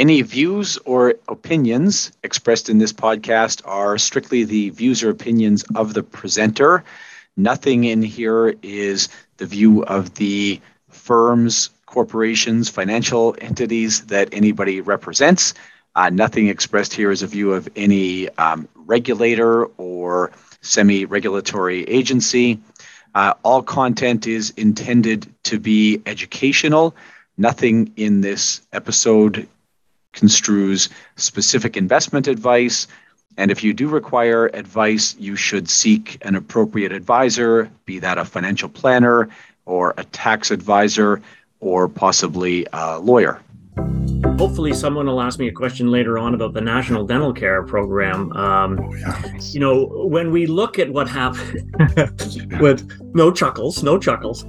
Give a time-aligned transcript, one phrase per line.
[0.00, 5.92] Any views or opinions expressed in this podcast are strictly the views or opinions of
[5.92, 6.84] the presenter.
[7.36, 10.58] Nothing in here is the view of the
[10.88, 15.52] firms, corporations, financial entities that anybody represents.
[15.94, 20.30] Uh, nothing expressed here is a view of any um, regulator or
[20.62, 22.58] semi regulatory agency.
[23.14, 26.96] Uh, all content is intended to be educational.
[27.36, 29.46] Nothing in this episode
[30.12, 32.86] construes specific investment advice.
[33.36, 38.24] And if you do require advice, you should seek an appropriate advisor, be that a
[38.24, 39.28] financial planner
[39.66, 41.22] or a tax advisor
[41.60, 43.40] or possibly a lawyer.
[44.38, 48.32] Hopefully, someone will ask me a question later on about the National Dental Care Program.
[48.32, 49.38] Um, oh, yeah.
[49.38, 51.74] You know, when we look at what happened
[52.60, 54.44] with no chuckles, no chuckles.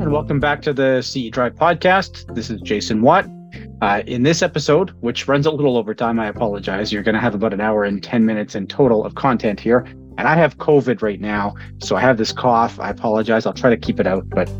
[0.00, 2.34] And welcome back to the CE Drive podcast.
[2.34, 3.26] This is Jason Watt.
[3.80, 6.92] Uh, in this episode, which runs a little over time, I apologize.
[6.92, 9.86] You're going to have about an hour and 10 minutes in total of content here
[10.18, 12.78] and I have COVID right now, so I have this cough.
[12.80, 13.46] I apologize.
[13.46, 14.50] I'll try to keep it out, but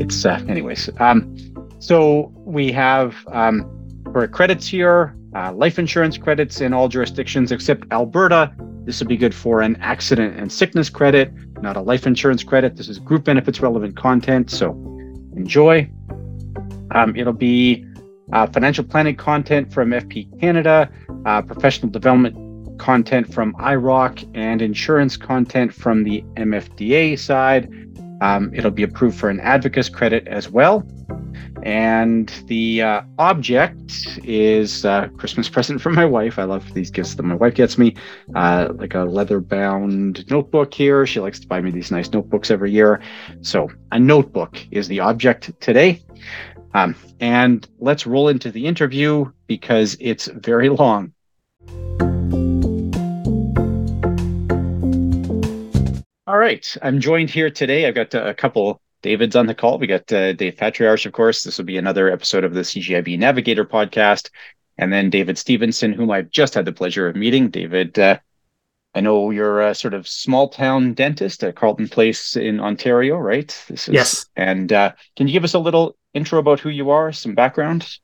[0.00, 0.90] it's uh, anyways.
[1.00, 1.34] Um,
[1.78, 3.64] so we have um,
[4.12, 8.54] for credits here, uh, life insurance credits in all jurisdictions except Alberta.
[8.84, 11.32] This would be good for an accident and sickness credit,
[11.62, 12.76] not a life insurance credit.
[12.76, 14.72] This is group benefits relevant content, so
[15.36, 15.90] enjoy.
[16.90, 17.86] Um, it'll be
[18.34, 20.90] uh, financial planning content from FP Canada,
[21.24, 27.68] uh, professional development content from IIROC and insurance content from the MFDA side.
[28.20, 30.86] Um, it'll be approved for an Advocis credit as well.
[31.64, 36.38] And the uh, object is a Christmas present from my wife.
[36.38, 37.94] I love these gifts that my wife gets me,
[38.34, 41.06] uh, like a leather bound notebook here.
[41.06, 43.00] She likes to buy me these nice notebooks every year.
[43.42, 46.02] So, a notebook is the object today.
[46.74, 51.12] Um, and let's roll into the interview because it's very long.
[56.32, 56.66] All right.
[56.80, 57.86] I'm joined here today.
[57.86, 59.78] I've got uh, a couple Davids on the call.
[59.78, 61.42] We got uh, Dave Patriarch, of course.
[61.42, 64.30] This will be another episode of the CGIB Navigator podcast.
[64.78, 67.50] And then David Stevenson, whom I've just had the pleasure of meeting.
[67.50, 68.18] David, uh,
[68.94, 73.54] I know you're a sort of small town dentist at Carleton Place in Ontario, right?
[73.68, 74.26] This is, yes.
[74.34, 77.98] And uh, can you give us a little intro about who you are, some background?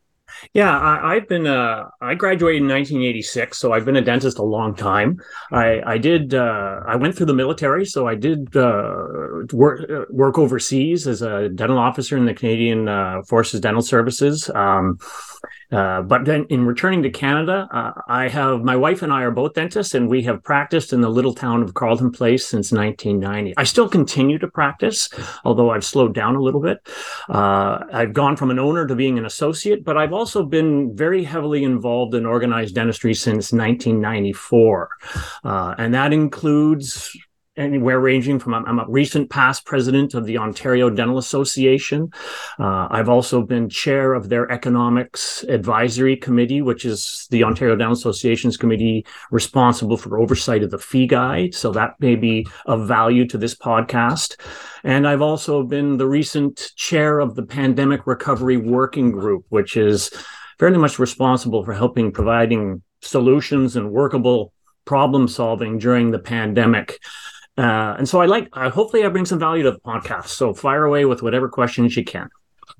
[0.52, 1.46] Yeah, I, have been.
[1.46, 5.20] Uh, I graduated in 1986, so I've been a dentist a long time.
[5.52, 6.34] I, I did.
[6.34, 9.04] Uh, I went through the military, so I did uh,
[9.52, 14.50] work work overseas as a dental officer in the Canadian uh, Forces Dental Services.
[14.54, 14.98] Um,
[15.72, 19.30] uh, but then in returning to Canada, uh, I have my wife and I are
[19.30, 23.54] both dentists, and we have practiced in the little town of Carleton Place since 1990.
[23.56, 25.08] I still continue to practice,
[25.44, 26.78] although I've slowed down a little bit.
[27.28, 31.24] Uh, I've gone from an owner to being an associate, but I've also been very
[31.24, 34.88] heavily involved in organized dentistry since 1994.
[35.44, 37.16] Uh, and that includes
[37.58, 42.10] anywhere ranging from I'm a recent past president of the Ontario Dental Association.
[42.58, 47.92] Uh, I've also been chair of their economics advisory committee, which is the Ontario Dental
[47.92, 51.54] Association's committee responsible for oversight of the fee guide.
[51.54, 54.40] So that may be of value to this podcast.
[54.84, 60.10] And I've also been the recent chair of the Pandemic Recovery Working Group, which is
[60.58, 64.52] very much responsible for helping providing solutions and workable
[64.84, 66.98] problem solving during the pandemic.
[67.58, 70.28] Uh, and so I like, uh, hopefully, I bring some value to the podcast.
[70.28, 72.28] So fire away with whatever questions you can.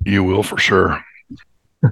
[0.04, 1.04] You will for sure.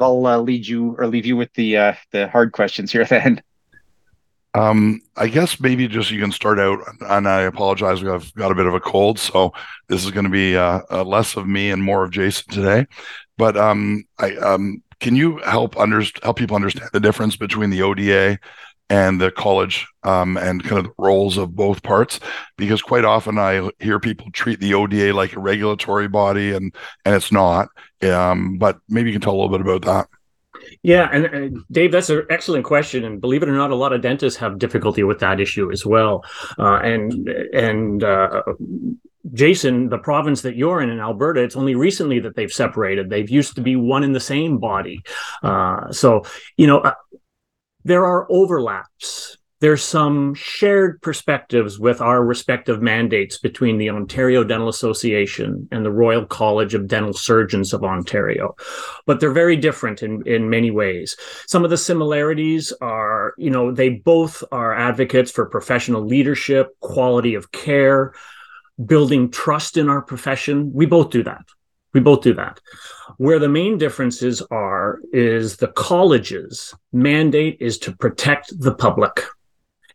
[0.00, 3.40] I'll uh, lead you or leave you with the uh, the hard questions here then.
[4.54, 8.02] Um, I guess maybe just you can start out, and I apologize.
[8.04, 9.52] I've got a bit of a cold, so
[9.88, 12.86] this is going to be uh, uh, less of me and more of Jason today.
[13.36, 17.82] But um, I um, can you help under help people understand the difference between the
[17.82, 18.38] ODA
[18.94, 22.20] and the college um, and kind of roles of both parts
[22.56, 26.72] because quite often I hear people treat the ODA like a regulatory body and
[27.04, 27.68] and it's not.
[28.02, 30.08] Um, but maybe you can tell a little bit about that.
[30.82, 33.04] Yeah, and, and, Dave, that's an excellent question.
[33.04, 35.84] And believe it or not, a lot of dentists have difficulty with that issue as
[35.84, 36.24] well.
[36.56, 38.42] Uh, and and uh,
[39.32, 43.10] Jason, the province that you're in in Alberta, it's only recently that they've separated.
[43.10, 45.02] They've used to be one in the same body.
[45.42, 46.22] Uh, so
[46.56, 46.94] you know, uh,
[47.84, 54.68] there are overlaps there's some shared perspectives with our respective mandates between the Ontario Dental
[54.68, 58.56] Association and the Royal College of Dental Surgeons of Ontario,
[59.06, 61.16] but they're very different in, in many ways.
[61.46, 67.34] Some of the similarities are, you know, they both are advocates for professional leadership, quality
[67.34, 68.12] of care,
[68.84, 70.74] building trust in our profession.
[70.74, 71.46] We both do that.
[71.94, 72.60] We both do that.
[73.16, 79.24] Where the main differences are is the college's mandate is to protect the public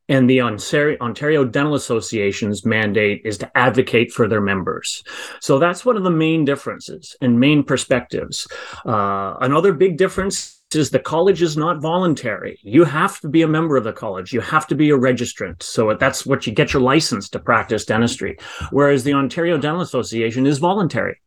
[0.10, 5.04] and the Ontario, Dental Association's mandate is to advocate for their members.
[5.40, 8.48] So that's one of the main differences and main perspectives.
[8.86, 12.60] Uh, another big difference is the college is not voluntary.
[12.64, 14.34] You have to be a member of the college.
[14.34, 15.62] You have to be a registrant.
[15.62, 18.38] So that's what you get your license to practice dentistry.
[18.72, 21.22] Whereas the Ontario Dental Association is voluntary.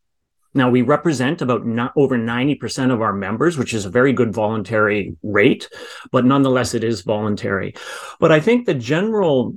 [0.54, 4.34] Now, we represent about not over 90% of our members, which is a very good
[4.34, 5.68] voluntary rate,
[6.10, 7.74] but nonetheless, it is voluntary.
[8.20, 9.54] But I think the general,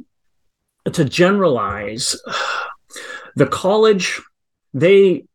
[0.91, 2.15] to generalize,
[3.35, 4.21] the college,
[4.73, 5.25] they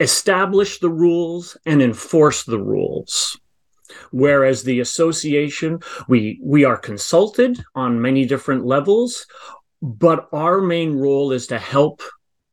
[0.00, 3.38] establish the rules and enforce the rules
[4.12, 5.78] whereas the association
[6.08, 9.26] we we are consulted on many different levels
[9.82, 12.02] but our main role is to help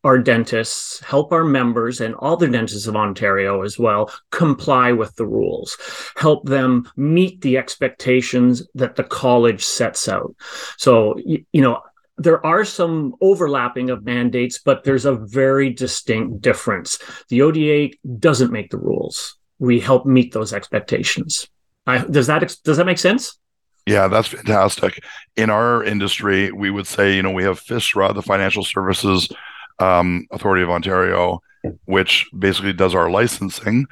[0.07, 5.13] our dentists, help our members and all the dentists of Ontario as well comply with
[5.18, 5.77] the rules,
[6.15, 10.33] help them meet the expectations that the college sets out.
[10.77, 11.81] So, you, know,
[12.18, 17.00] there are some overlapping of mandates, but there's a very distinct difference.
[17.27, 19.36] The ODA doesn't make the rules.
[19.59, 21.50] We help meet those expectations.
[21.86, 23.38] I, does that does that make sense?
[23.86, 25.04] Yeah, that's fantastic.
[25.36, 29.30] In our industry, we would say, you know, we have FSRA, the Financial Services
[29.79, 31.41] um, Authority of Ontario,
[31.85, 33.85] which basically does our licensing.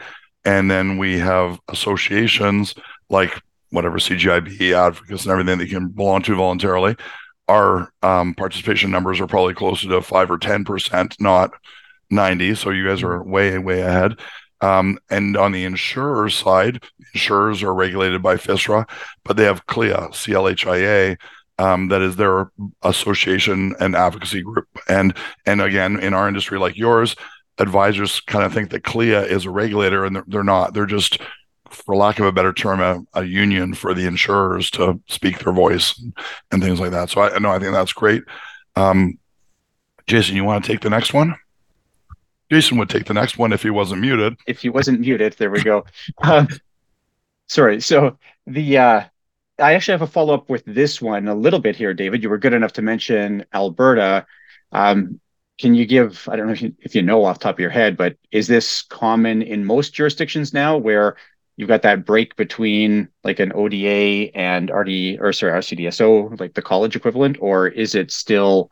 [0.44, 2.76] And then we have associations
[3.10, 3.42] like
[3.72, 6.96] whatever CGIB, Advocis, and everything that you can belong to voluntarily.
[7.48, 11.52] Our um, participation numbers are probably closer to five or 10%, not
[12.10, 12.56] 90.
[12.56, 14.20] So you guys are way, way ahead.
[14.62, 16.84] Um, and on the insurer side,
[17.14, 18.90] insurers are regulated by FSRA,
[19.24, 21.18] but they have CLIA, C L H I A,
[21.58, 22.52] um, that is their
[22.84, 24.68] association and advocacy group.
[24.90, 25.16] And
[25.46, 27.16] and again, in our industry like yours,
[27.58, 30.74] advisors kind of think that CLIA is a regulator, and they're, they're not.
[30.74, 31.20] They're just,
[31.70, 35.54] for lack of a better term, a, a union for the insurers to speak their
[35.54, 36.18] voice and,
[36.52, 37.10] and things like that.
[37.10, 38.24] So I know I think that's great.
[38.76, 39.18] Um,
[40.08, 41.36] Jason, you want to take the next one?
[42.52, 44.38] Jason would take the next one if he wasn't muted.
[44.46, 45.86] If he wasn't muted, there we go.
[46.22, 46.46] Uh,
[47.48, 47.82] sorry.
[47.82, 49.04] So the uh,
[49.58, 52.22] I actually have a follow up with this one a little bit here, David.
[52.22, 54.26] You were good enough to mention Alberta.
[54.72, 55.20] Um,
[55.58, 57.70] can you give, I don't know if you, if you know off top of your
[57.70, 61.16] head, but is this common in most jurisdictions now where
[61.56, 66.62] you've got that break between like an ODA and RD or sorry, RCDSO, like the
[66.62, 68.70] college equivalent, or is it still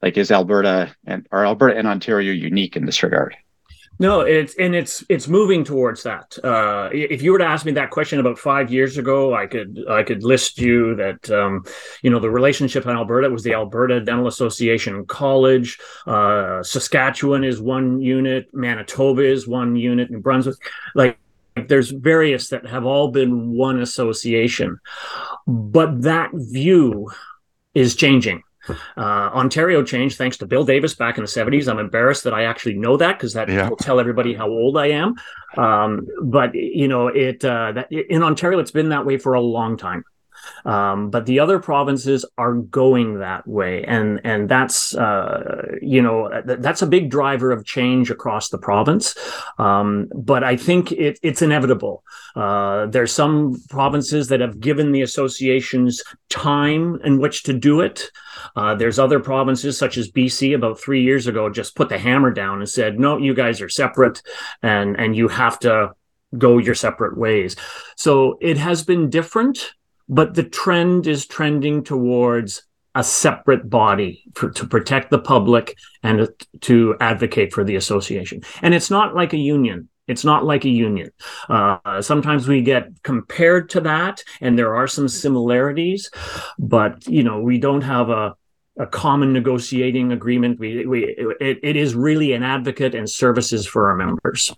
[0.00, 3.36] like is Alberta and are Alberta and Ontario unique in this regard?
[4.00, 6.38] No, it's and it's it's moving towards that.
[6.42, 9.78] Uh, if you were to ask me that question about five years ago, I could
[9.90, 11.66] I could list you that um,
[12.02, 15.78] you know the relationship in Alberta was the Alberta Dental Association College.
[16.06, 20.56] Uh, Saskatchewan is one unit, Manitoba is one unit, New Brunswick,
[20.94, 21.18] like
[21.68, 24.80] there's various that have all been one association,
[25.46, 27.10] but that view
[27.74, 31.68] is changing uh, Ontario changed thanks to Bill Davis back in the 70s.
[31.68, 33.68] I'm embarrassed that I actually know that because that yeah.
[33.68, 35.14] will tell everybody how old I am.
[35.56, 39.40] Um, but you know, it uh, that, in Ontario, it's been that way for a
[39.40, 40.04] long time.
[40.64, 46.28] Um, but the other provinces are going that way, and and that's uh, you know
[46.46, 49.14] th- that's a big driver of change across the province.
[49.58, 52.04] Um, but I think it, it's inevitable.
[52.36, 58.10] Uh, there's some provinces that have given the associations time in which to do it.
[58.56, 62.30] Uh, there's other provinces such as BC about three years ago just put the hammer
[62.30, 64.22] down and said, no, you guys are separate,
[64.62, 65.92] and and you have to
[66.38, 67.56] go your separate ways.
[67.96, 69.72] So it has been different
[70.10, 72.64] but the trend is trending towards
[72.96, 76.28] a separate body for, to protect the public and
[76.60, 78.42] to advocate for the association.
[78.62, 79.88] And it's not like a union.
[80.08, 81.12] It's not like a union.
[81.48, 86.10] Uh, sometimes we get compared to that, and there are some similarities,
[86.58, 88.34] but you know we don't have a
[88.80, 90.58] a common negotiating agreement.
[90.58, 91.04] We, we
[91.40, 94.52] it, it is really an advocate and services for our members.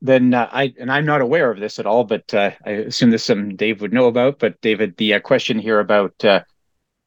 [0.00, 3.10] Then uh, I and I'm not aware of this at all, but uh, I assume
[3.10, 4.38] this some Dave would know about.
[4.38, 6.42] But David, the uh, question here about uh,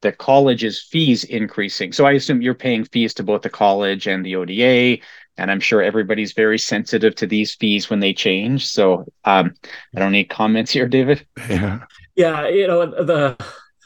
[0.02, 1.92] the college's fees increasing.
[1.92, 5.02] So I assume you're paying fees to both the college and the ODA,
[5.38, 8.66] and I'm sure everybody's very sensitive to these fees when they change.
[8.66, 9.54] So um,
[9.96, 11.26] I don't need comments here, David.
[11.48, 11.84] Yeah,
[12.14, 13.36] yeah, you know the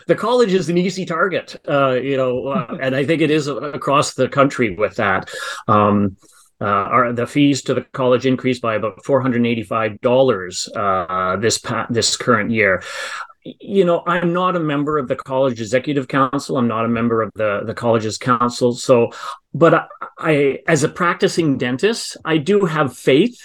[0.07, 3.47] the college is an easy target, uh, you know, uh, and I think it is
[3.47, 5.31] across the country with that.
[5.69, 6.17] Um,
[6.61, 11.37] uh, our, the fees to the college increased by about four hundred eighty-five dollars uh,
[11.37, 12.83] this pa- this current year.
[13.61, 16.57] You know, I'm not a member of the college executive council.
[16.57, 18.75] I'm not a member of the the college's council.
[18.75, 19.13] So,
[19.55, 19.87] but I,
[20.19, 23.39] I as a practicing dentist, I do have faith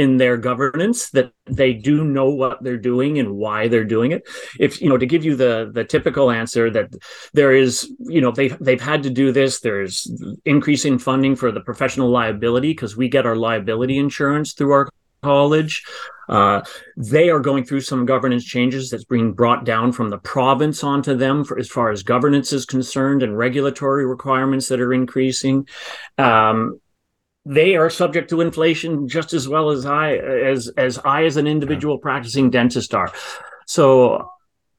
[0.00, 4.26] in their governance that they do know what they're doing and why they're doing it.
[4.58, 6.88] If you know to give you the the typical answer that
[7.34, 10.10] there is you know they've they've had to do this there's
[10.46, 14.88] increasing funding for the professional liability because we get our liability insurance through our
[15.22, 15.84] college.
[16.30, 16.62] Uh,
[16.96, 21.14] they are going through some governance changes that's being brought down from the province onto
[21.14, 25.68] them for, as far as governance is concerned and regulatory requirements that are increasing.
[26.16, 26.80] Um,
[27.44, 31.46] they are subject to inflation just as well as I as as I as an
[31.46, 32.02] individual yeah.
[32.02, 33.12] practicing dentist are.
[33.66, 34.30] So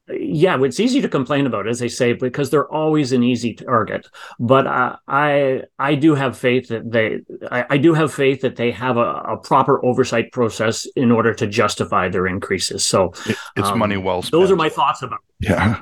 [0.08, 4.08] yeah, it's easy to complain about, as they say, because they're always an easy target.
[4.38, 8.56] But uh, I I do have faith that they I, I do have faith that
[8.56, 12.84] they have a, a, proper oversight process in order to justify their increases.
[12.84, 14.40] So it, it's um, money well spent.
[14.40, 15.20] Those are my thoughts about.
[15.40, 15.50] It.
[15.50, 15.80] Yeah,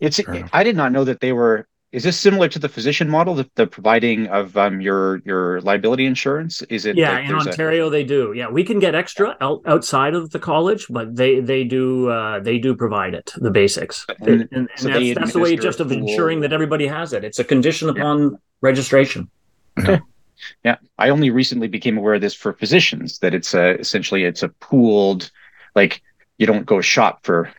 [0.00, 0.20] it's.
[0.52, 3.48] I did not know that they were is this similar to the physician model, the,
[3.54, 6.60] the providing of um, your your liability insurance?
[6.68, 6.94] Is it?
[6.94, 7.90] Yeah, like in Ontario a...
[7.90, 8.34] they do.
[8.36, 12.40] Yeah, we can get extra out, outside of the college, but they they do uh,
[12.40, 15.80] they do provide it, the basics, and, and, and so that's, that's the way just
[15.80, 17.24] of ensuring that everybody has it.
[17.24, 18.36] It's a condition upon yeah.
[18.60, 19.30] registration.
[19.78, 20.00] Okay.
[20.62, 24.42] Yeah, I only recently became aware of this for physicians that it's a, essentially it's
[24.42, 25.30] a pooled,
[25.74, 26.02] like
[26.36, 27.50] you don't go shop for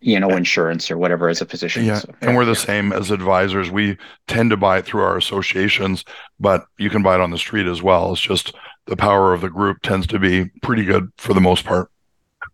[0.00, 1.84] you know insurance or whatever as a physician.
[1.84, 3.70] Yeah so, and we're the same as advisors.
[3.70, 3.96] We
[4.28, 6.04] tend to buy it through our associations
[6.38, 8.12] but you can buy it on the street as well.
[8.12, 8.54] It's just
[8.86, 11.90] the power of the group tends to be pretty good for the most part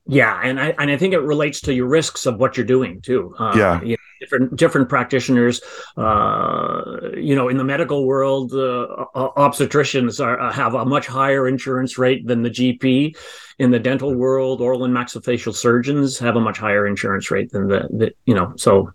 [0.07, 3.01] yeah, and I and I think it relates to your risks of what you're doing
[3.01, 3.35] too.
[3.39, 5.61] Uh, yeah, you know, different different practitioners.
[5.97, 11.47] Uh, you know, in the medical world, uh, obstetricians are uh, have a much higher
[11.47, 13.17] insurance rate than the GP.
[13.59, 17.69] In the dental world, oral and maxillofacial surgeons have a much higher insurance rate than
[17.69, 18.55] the, the you know.
[18.57, 18.93] So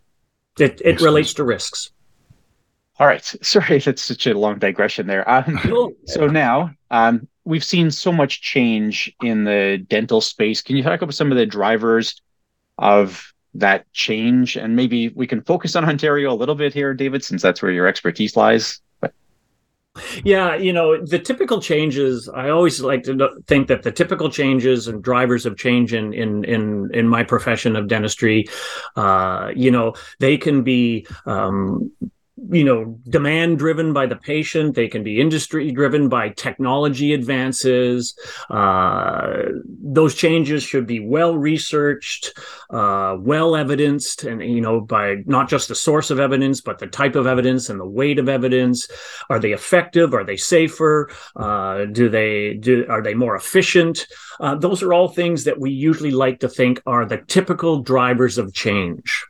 [0.59, 1.91] it it relates to risks.
[2.99, 5.29] All right, sorry, that's such a long digression there.
[5.29, 10.61] Um, so now, um, we've seen so much change in the dental space.
[10.61, 12.21] Can you talk about some of the drivers
[12.77, 14.57] of that change?
[14.57, 17.71] And maybe we can focus on Ontario a little bit here, David, since that's where
[17.71, 18.81] your expertise lies.
[20.23, 24.87] Yeah, you know, the typical changes, I always like to think that the typical changes
[24.87, 28.45] and drivers of change in in in, in my profession of dentistry,
[28.95, 31.91] uh, you know, they can be um,
[32.51, 34.75] you know demand driven by the patient.
[34.75, 38.17] They can be industry driven by technology advances.
[38.49, 42.37] Uh, those changes should be well researched
[42.69, 46.87] uh, well evidenced and you know by not just the source of evidence but the
[46.87, 48.87] type of evidence and the weight of evidence.
[49.29, 50.13] Are they effective?
[50.13, 51.09] Are they safer?
[51.35, 54.07] Uh, do they do are they more efficient?
[54.39, 58.37] Uh, those are all things that we usually like to think are the typical drivers
[58.37, 59.25] of change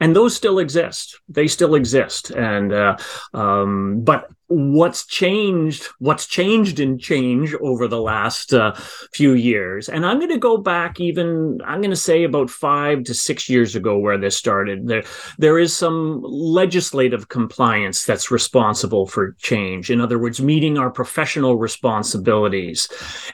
[0.00, 1.20] and those still exist.
[1.28, 2.30] They still exist.
[2.30, 2.96] And uh,
[3.34, 8.72] um, but what's changed what's changed in change over the last uh,
[9.12, 13.02] few years and i'm going to go back even i'm going to say about five
[13.02, 15.02] to six years ago where this started there
[15.36, 19.90] there is some legislative compliance that's responsible for change.
[19.90, 22.88] In other words meeting our professional responsibilities.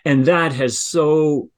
[0.05, 1.51] And that has so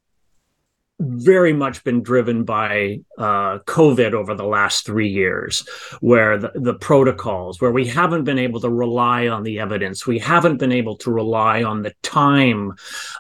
[1.00, 5.66] very much been driven by uh, COVID over the last three years,
[6.00, 10.18] where the, the, protocols, where we haven't been able to rely on the evidence, we
[10.18, 12.72] haven't been able to rely on the time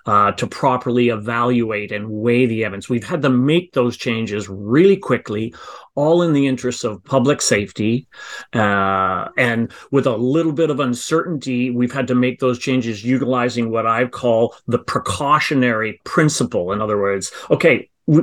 [0.06, 2.88] uh, to properly evaluate and weigh the evidence.
[2.88, 5.54] We've had to make those changes really quickly,
[5.94, 8.08] all in the interests of public safety.
[8.52, 13.70] Uh, and with a little bit of uncertainty, we've had to make those changes utilizing
[13.70, 16.72] what I call the precautionary principle.
[16.72, 18.22] In other words, okay, we,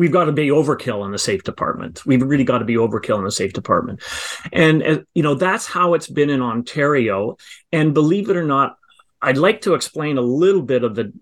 [0.00, 2.06] we've got to be overkill in the safe department.
[2.06, 4.02] We've really got to be overkill in the safe department.
[4.50, 7.36] And, uh, you know, that's how it's been in Ontario.
[7.70, 8.78] And believe it or not,
[9.20, 11.12] I'd like to explain a little bit of the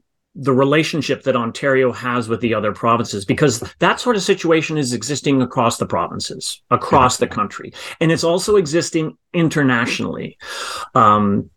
[0.40, 4.92] the relationship that Ontario has with the other provinces, because that sort of situation is
[4.92, 10.38] existing across the provinces, across the country, and it's also existing internationally.
[10.94, 11.50] Um,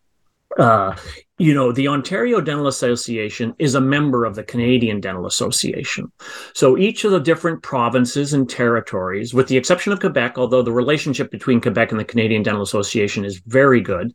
[0.58, 0.96] uh,
[1.42, 6.12] you know, the Ontario Dental Association is a member of the Canadian Dental Association.
[6.54, 10.72] So each of the different provinces and territories, with the exception of Quebec, although the
[10.72, 14.14] relationship between Quebec and the Canadian Dental Association is very good,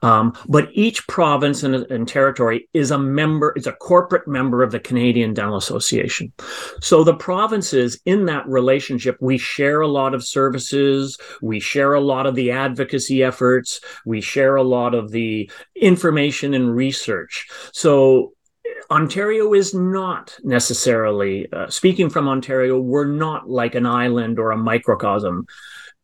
[0.00, 4.72] um, but each province and, and territory is a member, is a corporate member of
[4.72, 6.32] the Canadian Dental Association.
[6.80, 12.00] So the provinces in that relationship, we share a lot of services, we share a
[12.00, 17.48] lot of the advocacy efforts, we share a lot of the information and and research.
[17.72, 18.32] So
[18.90, 24.56] Ontario is not necessarily, uh, speaking from Ontario, we're not like an island or a
[24.56, 25.46] microcosm.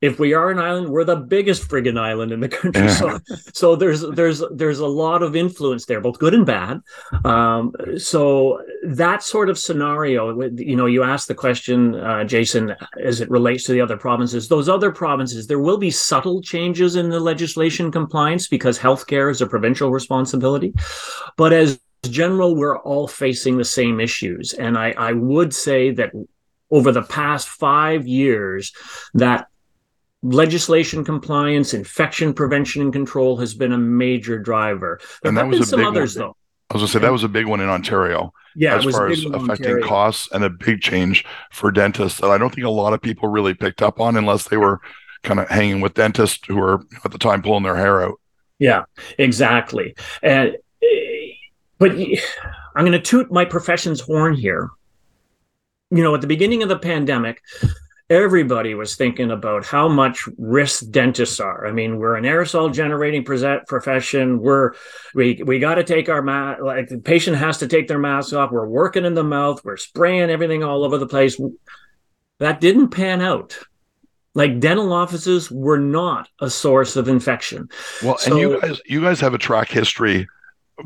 [0.01, 2.89] If we are an island, we're the biggest friggin' island in the country.
[2.89, 3.19] So,
[3.53, 6.81] so there's there's there's a lot of influence there, both good and bad.
[7.25, 13.21] Um, so that sort of scenario, you know, you asked the question, uh, Jason, as
[13.21, 14.49] it relates to the other provinces.
[14.49, 19.41] Those other provinces, there will be subtle changes in the legislation compliance because healthcare is
[19.41, 20.73] a provincial responsibility,
[21.37, 24.53] but as general, we're all facing the same issues.
[24.55, 26.13] And I, I would say that
[26.71, 28.73] over the past five years,
[29.15, 29.49] that
[30.23, 35.01] legislation compliance, infection prevention and control has been a major driver.
[35.23, 36.27] There and have been some others, one.
[36.27, 36.37] though.
[36.71, 38.33] I was gonna say that was a big one in Ontario.
[38.55, 39.87] Yeah, as far as affecting Ontario.
[39.87, 43.29] costs and a big change for dentists that I don't think a lot of people
[43.29, 44.81] really picked up on unless they were
[45.23, 48.21] kind of hanging with dentists who were at the time pulling their hair out.
[48.59, 48.85] Yeah,
[49.19, 49.95] exactly.
[50.23, 51.33] And eh,
[51.79, 54.71] but I'm going to toot my profession's horn here.
[55.91, 57.41] You know, at the beginning of the pandemic,
[58.11, 61.67] everybody was thinking about how much risk dentists are.
[61.67, 64.41] I mean, we're an aerosol generating profession.
[64.41, 64.73] We're
[65.15, 66.63] we we got to take our mask.
[66.63, 68.51] Like the patient has to take their mask off.
[68.51, 69.65] We're working in the mouth.
[69.65, 71.41] We're spraying everything all over the place.
[72.39, 73.59] That didn't pan out.
[74.35, 77.69] Like dental offices were not a source of infection.
[78.05, 80.29] Well, so, and you guys, you guys have a track history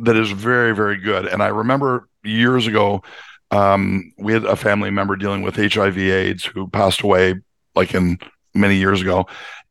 [0.00, 1.26] that is very, very good.
[1.26, 3.02] And I remember years ago,
[3.52, 7.34] um, we had a family member dealing with HIV/AIDS who passed away,
[7.76, 8.18] like in
[8.54, 9.26] many years ago.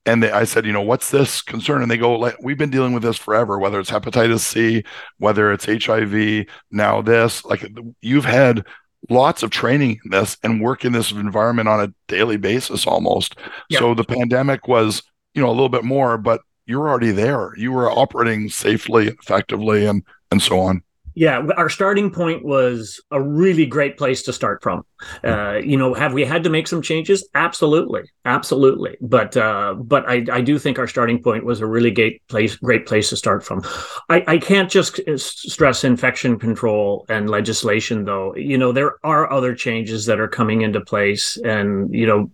[0.05, 1.81] And they, I said, you know, what's this concern?
[1.81, 4.83] And they go, like, we've been dealing with this forever, whether it's hepatitis C,
[5.17, 7.45] whether it's HIV, now this.
[7.45, 7.63] Like,
[8.01, 8.65] you've had
[9.09, 13.35] lots of training in this and work in this environment on a daily basis almost.
[13.79, 15.03] So the pandemic was,
[15.35, 17.53] you know, a little bit more, but you're already there.
[17.57, 20.81] You were operating safely, effectively, and and so on.
[21.13, 24.85] Yeah, our starting point was a really great place to start from.
[25.23, 27.27] Uh, you know, have we had to make some changes?
[27.35, 28.97] Absolutely, absolutely.
[29.01, 32.55] But uh, but I, I do think our starting point was a really great place
[32.55, 33.61] great place to start from.
[34.09, 38.35] I, I can't just stress infection control and legislation, though.
[38.35, 42.31] You know, there are other changes that are coming into place, and you know,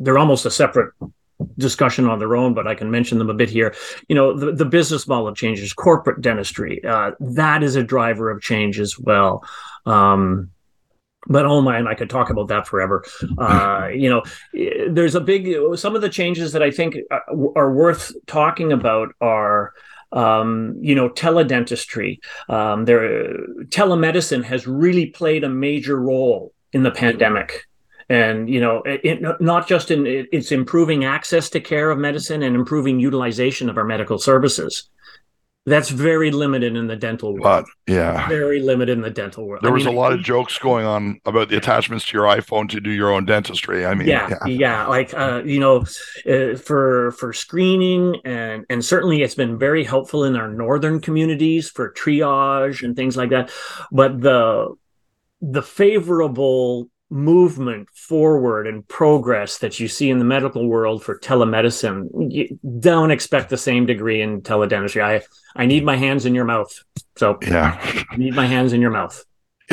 [0.00, 0.94] they're almost a separate
[1.58, 3.74] discussion on their own, but I can mention them a bit here.
[4.08, 8.30] You know, the, the business model of changes, corporate dentistry, uh, that is a driver
[8.30, 9.44] of change as well.
[9.86, 10.50] Um,
[11.26, 13.04] but oh man, I could talk about that forever.
[13.38, 14.22] Uh, you know,
[14.88, 17.18] there's a big, some of the changes that I think uh,
[17.56, 19.72] are worth talking about are,
[20.12, 22.18] um, you know, teledentistry.
[22.48, 27.66] Um, there, telemedicine has really played a major role in the pandemic
[28.10, 32.42] and you know it, not just in it, it's improving access to care of medicine
[32.42, 34.90] and improving utilization of our medical services
[35.66, 37.42] that's very limited in the dental world.
[37.42, 39.62] But yeah, very limited in the dental world.
[39.62, 42.24] There I was mean, a lot of jokes going on about the attachments to your
[42.24, 43.86] iPhone to do your own dentistry.
[43.86, 45.84] I mean, yeah, yeah, yeah like uh, you know,
[46.28, 51.70] uh, for for screening and and certainly it's been very helpful in our northern communities
[51.70, 53.52] for triage and things like that.
[53.92, 54.74] But the
[55.42, 62.08] the favorable movement forward and progress that you see in the medical world for telemedicine
[62.32, 65.02] you don't expect the same degree in teledentistry.
[65.02, 65.22] I
[65.56, 66.72] i need my hands in your mouth.
[67.16, 67.78] So yeah.
[68.10, 69.24] I need my hands in your mouth.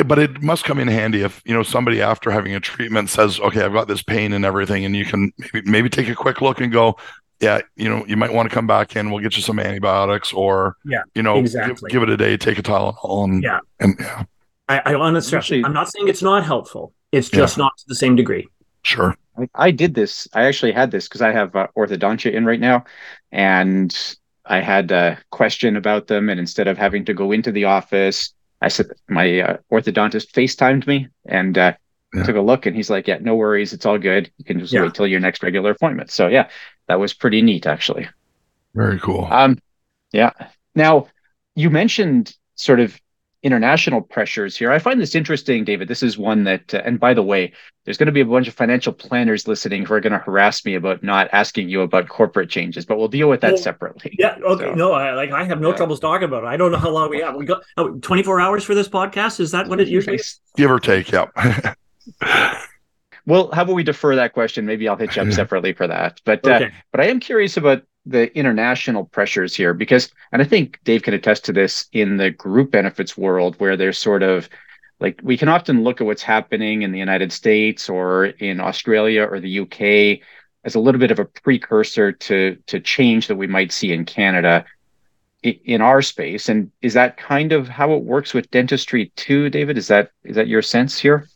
[0.04, 3.40] But it must come in handy if you know somebody after having a treatment says
[3.40, 6.40] okay i've got this pain and everything and you can maybe, maybe take a quick
[6.40, 6.96] look and go
[7.40, 9.10] yeah you know you might want to come back in.
[9.12, 11.90] We'll get you some antibiotics or yeah you know exactly.
[11.90, 13.60] give, give it a day take a tylenol and yeah.
[13.78, 14.24] and yeah.
[14.68, 16.92] I, I honestly, I'm not saying it's not helpful.
[17.12, 17.64] It's just yeah.
[17.64, 18.48] not to the same degree.
[18.82, 19.16] Sure.
[19.36, 20.28] I, I did this.
[20.34, 22.84] I actually had this because I have uh, orthodontia in right now,
[23.32, 23.96] and
[24.44, 26.28] I had a question about them.
[26.28, 30.86] And instead of having to go into the office, I said my uh, orthodontist FaceTimed
[30.86, 31.72] me and uh,
[32.14, 32.22] yeah.
[32.24, 34.30] took a look, and he's like, "Yeah, no worries, it's all good.
[34.38, 34.82] You can just yeah.
[34.82, 36.48] wait till your next regular appointment." So yeah,
[36.88, 38.08] that was pretty neat, actually.
[38.74, 39.26] Very cool.
[39.30, 39.58] Um,
[40.12, 40.32] yeah.
[40.74, 41.08] Now
[41.54, 42.98] you mentioned sort of
[43.42, 44.72] international pressures here.
[44.72, 45.88] I find this interesting, David.
[45.88, 47.52] This is one that, uh, and by the way,
[47.84, 50.64] there's going to be a bunch of financial planners listening who are going to harass
[50.64, 54.14] me about not asking you about corporate changes, but we'll deal with that well, separately.
[54.18, 54.36] Yeah.
[54.42, 54.64] Okay.
[54.64, 55.76] So, no, I like I have no yeah.
[55.76, 56.48] troubles talking about it.
[56.48, 57.36] I don't know how long we have.
[57.36, 59.38] We got oh, 24 hours for this podcast.
[59.40, 60.40] Is that what it usually is?
[60.56, 61.12] Give or take.
[61.12, 61.30] Yep.
[63.26, 64.66] well, how about we defer that question?
[64.66, 66.20] Maybe I'll hit you up separately for that.
[66.24, 66.64] But uh, okay.
[66.66, 71.02] uh, but I am curious about the international pressures here because and i think dave
[71.02, 74.48] can attest to this in the group benefits world where there's sort of
[75.00, 79.22] like we can often look at what's happening in the united states or in australia
[79.22, 79.80] or the uk
[80.64, 84.04] as a little bit of a precursor to to change that we might see in
[84.04, 84.64] canada
[85.42, 86.48] in our space.
[86.48, 89.78] And is that kind of how it works with dentistry too david?
[89.78, 91.28] Is that is that your sense here?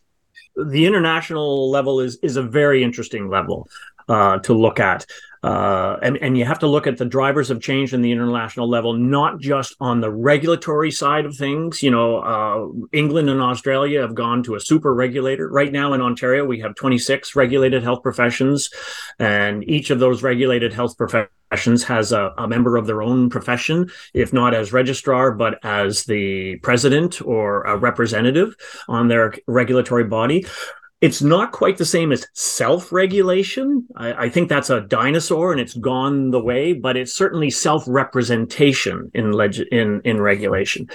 [0.55, 3.67] The international level is is a very interesting level
[4.09, 5.05] uh, to look at.
[5.43, 8.69] Uh, and, and you have to look at the drivers of change in the international
[8.69, 11.83] level, not just on the regulatory side of things.
[11.83, 15.49] You know, uh, England and Australia have gone to a super regulator.
[15.49, 18.69] Right now in Ontario, we have 26 regulated health professions,
[19.19, 23.91] and each of those regulated health professions has a, a member of their own profession,
[24.13, 28.55] if not as registrar, but as the president or a representative
[28.87, 30.45] on their regulatory body
[31.03, 33.85] it's not quite the same as self-regulation.
[33.97, 39.11] I, I, think that's a dinosaur and it's gone the way, but it's certainly self-representation
[39.13, 40.87] in leg- in in regulation.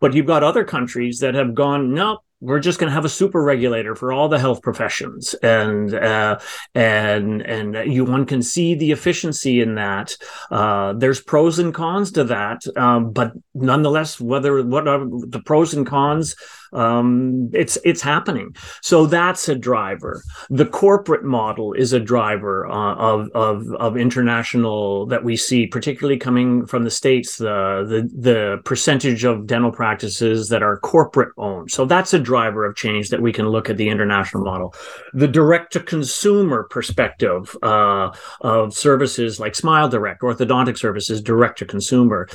[0.00, 3.10] But you've got other countries that have gone, no, we're just going to have a
[3.10, 6.38] super regulator for all the health professions and uh,
[6.74, 10.16] and and you one can see the efficiency in that
[10.50, 15.74] uh, there's pros and cons to that um, but nonetheless whether what are the pros
[15.74, 16.34] and cons
[16.72, 18.54] um, it's it's happening.
[18.82, 20.22] So that's a driver.
[20.48, 26.18] The corporate model is a driver uh, of of of international that we see, particularly
[26.18, 27.36] coming from the states.
[27.36, 31.70] The the the percentage of dental practices that are corporate owned.
[31.70, 34.74] So that's a driver of change that we can look at the international model.
[35.12, 41.64] The direct to consumer perspective uh, of services like Smile Direct, orthodontic services, direct to
[41.64, 42.28] consumer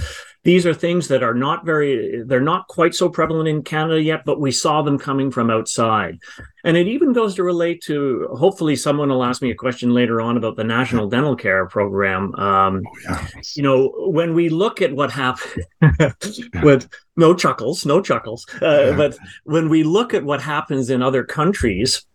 [0.46, 4.24] these are things that are not very they're not quite so prevalent in canada yet
[4.26, 6.18] but we saw them coming from outside
[6.64, 10.22] and it even goes to relate to hopefully someone will ask me a question later
[10.22, 13.28] on about the national dental care program um, oh, yeah.
[13.56, 15.66] you know when we look at what happened
[16.64, 18.96] with no chuckles no chuckles uh, yeah.
[18.96, 22.06] but when we look at what happens in other countries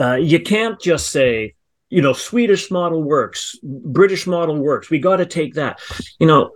[0.00, 1.54] uh, you can't just say
[1.90, 5.80] you know swedish model works british model works we got to take that
[6.18, 6.50] you know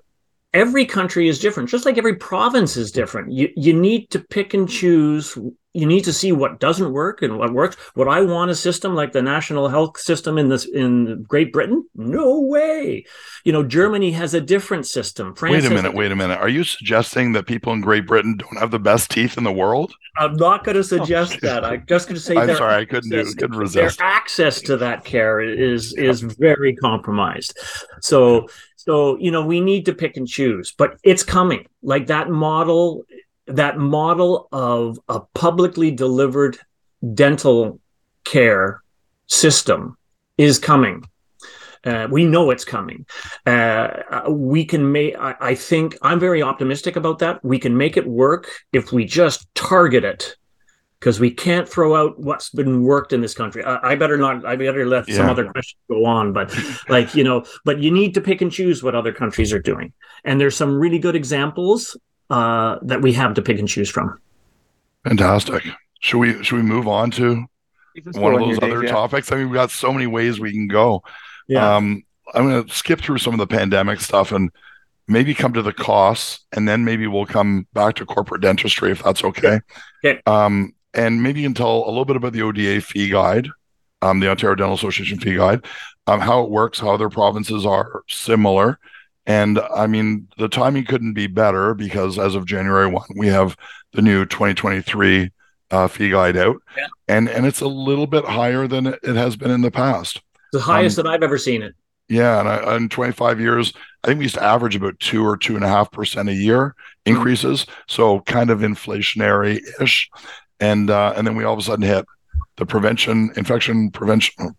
[0.54, 3.32] every country is different just like every province is different.
[3.32, 5.36] You you need to pick and choose.
[5.74, 7.76] You need to see what doesn't work and what works.
[7.94, 11.86] Would i want a system like the national health system in this in great britain?
[11.94, 13.04] No way.
[13.44, 15.34] You know germany has a different system.
[15.34, 16.38] France wait a minute a wait a minute.
[16.38, 19.52] Are you suggesting that people in great britain don't have the best teeth in the
[19.52, 19.92] world?
[20.16, 21.64] I'm not going to oh, suggest oh, that.
[21.64, 23.98] I'm just going to say i'm sorry i couldn't do couldn't resist.
[23.98, 27.56] their access to that care is is very compromised.
[28.00, 28.48] So
[28.88, 31.66] so, you know, we need to pick and choose, but it's coming.
[31.82, 33.04] Like that model,
[33.44, 36.56] that model of a publicly delivered
[37.12, 37.80] dental
[38.24, 38.82] care
[39.26, 39.98] system
[40.38, 41.04] is coming.
[41.84, 43.04] Uh, we know it's coming.
[43.44, 45.14] Uh, we can make.
[45.18, 47.44] I, I, think I'm very optimistic about that.
[47.44, 50.34] We can make it work if we just target it
[51.00, 53.64] because we can't throw out what's been worked in this country.
[53.64, 54.44] I, I better not.
[54.44, 55.16] I better let yeah.
[55.16, 56.32] some other questions go on.
[56.32, 56.54] But
[56.88, 59.92] like you know, but you need to pick and choose what other countries are doing,
[60.24, 61.96] and there's some really good examples
[62.30, 64.20] uh, that we have to pick and choose from.
[65.04, 65.64] Fantastic.
[66.00, 67.46] Should we should we move on to
[68.12, 69.32] one of those other topics?
[69.32, 71.02] I mean, we've got so many ways we can go.
[71.46, 71.76] Yeah.
[71.76, 72.02] Um,
[72.34, 74.50] I'm going to skip through some of the pandemic stuff and
[75.06, 79.02] maybe come to the costs, and then maybe we'll come back to corporate dentistry if
[79.02, 79.60] that's okay.
[80.04, 80.20] Okay.
[80.26, 83.48] Um, and maybe you can tell a little bit about the ODA fee guide,
[84.02, 85.64] um, the Ontario Dental Association fee guide,
[86.08, 88.80] um, how it works, how other provinces are similar.
[89.24, 93.56] And I mean, the timing couldn't be better because as of January 1, we have
[93.92, 95.30] the new 2023
[95.70, 96.56] uh, fee guide out.
[96.76, 96.86] Yeah.
[97.06, 100.20] And, and it's a little bit higher than it has been in the past.
[100.52, 101.76] The highest um, that I've ever seen it.
[102.08, 102.40] Yeah.
[102.40, 105.54] And I, in 25 years, I think we used to average about two or two
[105.54, 106.74] and a half percent a year
[107.06, 107.66] increases.
[107.86, 110.10] So kind of inflationary ish
[110.60, 112.04] and uh, and then we all of a sudden hit
[112.56, 114.54] the prevention infection prevention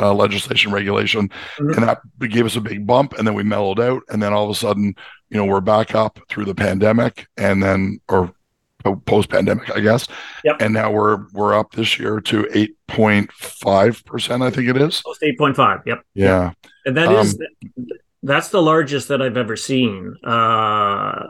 [0.00, 1.70] uh, legislation regulation, mm-hmm.
[1.70, 4.44] and that gave us a big bump, and then we mellowed out, and then all
[4.44, 4.94] of a sudden,
[5.30, 8.32] you know, we're back up through the pandemic, and then or
[9.06, 10.06] post pandemic, I guess,
[10.44, 10.56] yep.
[10.60, 14.76] and now we're we're up this year to eight point five percent, I think it
[14.76, 15.02] is.
[15.22, 15.80] eight point five.
[15.84, 16.00] Yep.
[16.14, 16.52] Yeah,
[16.86, 17.38] and that um, is
[18.22, 20.16] That's the largest that I've ever seen.
[20.24, 21.22] Uh,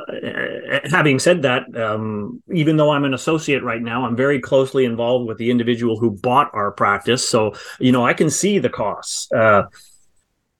[0.84, 5.28] having said that, um, even though I'm an associate right now, I'm very closely involved
[5.28, 7.28] with the individual who bought our practice.
[7.28, 9.30] So, you know, I can see the costs.
[9.32, 9.64] Uh,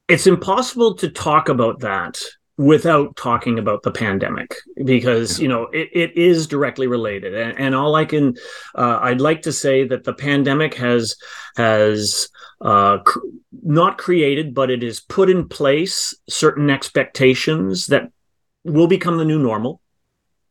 [0.07, 2.21] it's impossible to talk about that
[2.59, 7.33] without talking about the pandemic because you know it, it is directly related.
[7.35, 8.37] And, and all i can
[8.75, 11.17] uh, i'd like to say that the pandemic has
[11.57, 12.29] has
[12.61, 13.21] uh, cr-
[13.63, 18.11] not created but it has put in place certain expectations that
[18.65, 19.81] will become the new normal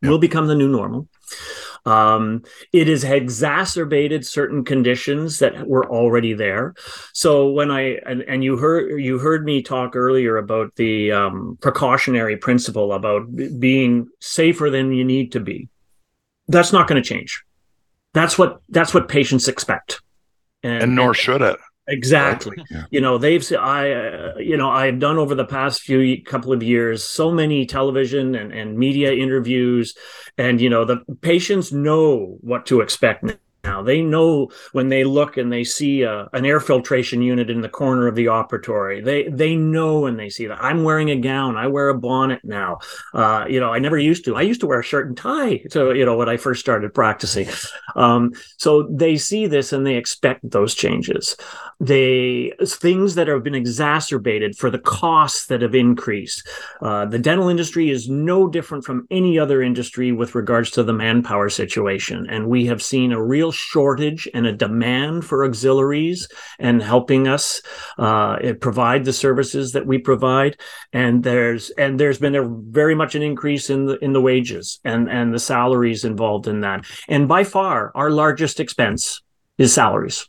[0.01, 0.09] yep.
[0.09, 1.09] will become the new normal
[1.87, 6.75] um, it has exacerbated certain conditions that were already there.
[7.13, 11.57] So when I and, and you heard you heard me talk earlier about the um,
[11.61, 15.69] precautionary principle about being safer than you need to be.
[16.49, 17.43] That's not going to change.
[18.13, 20.01] That's what that's what patients expect,
[20.63, 21.57] and, and nor should it.
[21.87, 22.57] Exactly.
[22.69, 22.83] Yeah.
[22.91, 26.61] You know, they've I uh, you know, I've done over the past few couple of
[26.61, 29.95] years so many television and, and media interviews
[30.37, 33.23] and you know, the patients know what to expect
[33.67, 33.81] now.
[33.81, 37.69] They know when they look and they see a, an air filtration unit in the
[37.69, 39.03] corner of the operatory.
[39.03, 40.63] They they know when they see that.
[40.63, 41.57] I'm wearing a gown.
[41.57, 42.79] I wear a bonnet now.
[43.13, 44.35] Uh, you know, I never used to.
[44.35, 45.63] I used to wear a shirt and tie.
[45.69, 47.47] So you know, when I first started practicing.
[47.95, 51.35] Um, so they see this and they expect those changes.
[51.79, 56.47] They things that have been exacerbated for the costs that have increased.
[56.81, 60.93] Uh, the dental industry is no different from any other industry with regards to the
[60.93, 66.27] manpower situation, and we have seen a real shortage and a demand for auxiliaries
[66.59, 67.61] and helping us
[67.97, 70.57] uh, provide the services that we provide.
[70.93, 74.79] And there's and there's been a very much an increase in the in the wages
[74.83, 76.85] and and the salaries involved in that.
[77.07, 79.21] And by far, our largest expense
[79.57, 80.27] is salaries.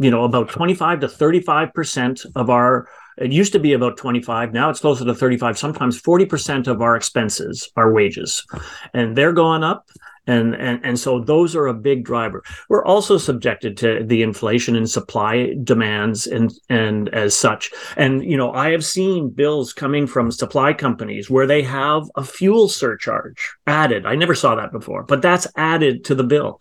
[0.00, 4.52] You know, about 25 to 35 percent of our it used to be about 25
[4.52, 8.46] now it's closer to 35 sometimes 40% of our expenses are wages
[8.94, 9.88] and they're going up
[10.28, 12.42] and and and so those are a big driver.
[12.68, 17.72] We're also subjected to the inflation and supply demands and and as such.
[17.96, 22.24] And you know i have seen bills coming from supply companies where they have a
[22.24, 24.06] fuel surcharge added.
[24.06, 26.60] I never saw that before but that's added to the bill.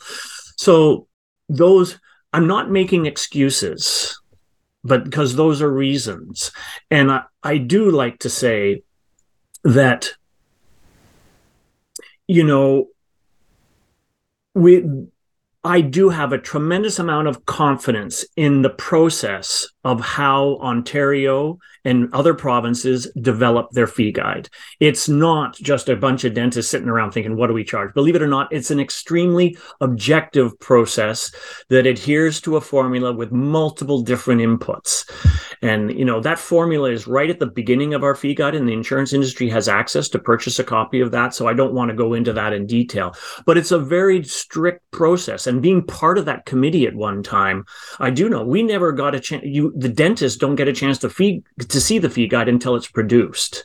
[0.58, 1.08] So
[1.50, 2.00] those
[2.34, 4.18] i'm not making excuses
[4.88, 6.52] but because those are reasons.
[6.90, 8.84] And I, I do like to say
[9.64, 10.14] that
[12.28, 12.88] you know
[14.58, 14.84] we
[15.64, 22.14] I do have a tremendous amount of confidence in the process of how Ontario and
[22.14, 24.50] other provinces develop their fee guide.
[24.82, 27.94] It's not just a bunch of dentists sitting around thinking, what do we charge?
[27.94, 31.32] Believe it or not, it's an extremely objective process
[31.70, 35.10] that adheres to a formula with multiple different inputs.
[35.62, 38.68] And, you know, that formula is right at the beginning of our fee guide, and
[38.68, 41.34] the insurance industry has access to purchase a copy of that.
[41.34, 44.92] So I don't want to go into that in detail, but it's a very strict
[44.92, 45.48] process.
[45.48, 47.64] And being part of that committee at one time,
[48.00, 49.46] I do know we never got a chance.
[49.46, 52.76] You, the dentists don't get a chance to fee to see the fee guide until
[52.76, 53.64] it's produced.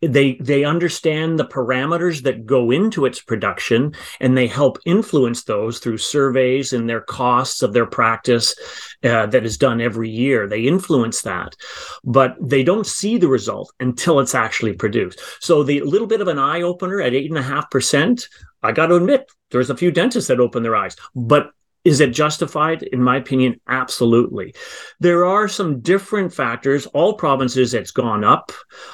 [0.00, 5.78] They they understand the parameters that go into its production and they help influence those
[5.78, 8.56] through surveys and their costs of their practice
[9.04, 10.48] uh, that is done every year.
[10.48, 11.54] They influence that,
[12.02, 15.20] but they don't see the result until it's actually produced.
[15.38, 18.28] So the little bit of an eye opener at eight and a half percent.
[18.64, 21.50] I got to admit, there's a few dentists that open their eyes, but
[21.84, 22.84] is it justified?
[22.84, 24.54] In my opinion, absolutely.
[25.00, 26.86] There are some different factors.
[26.86, 28.52] All provinces, it's gone up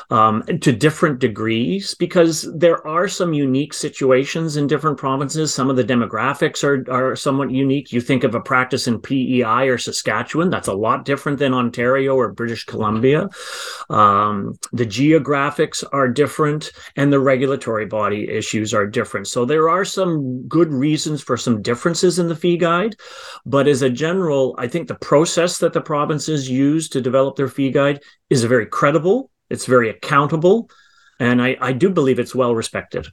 [0.08, 5.52] um, to different degrees because there are some unique situations in different provinces.
[5.52, 7.92] Some of the demographics are, are somewhat unique.
[7.92, 12.14] You think of a practice in PEI or Saskatchewan, that's a lot different than Ontario
[12.14, 13.28] or British Columbia.
[13.90, 19.26] Um, the geographics are different and the regulatory body issues are different.
[19.26, 22.96] So there are some good reasons for some differences in the fee guide guide.
[23.44, 27.48] But as a general, I think the process that the provinces use to develop their
[27.48, 30.70] fee guide is very credible, it's very accountable,
[31.20, 33.06] and I, I do believe it's well respected.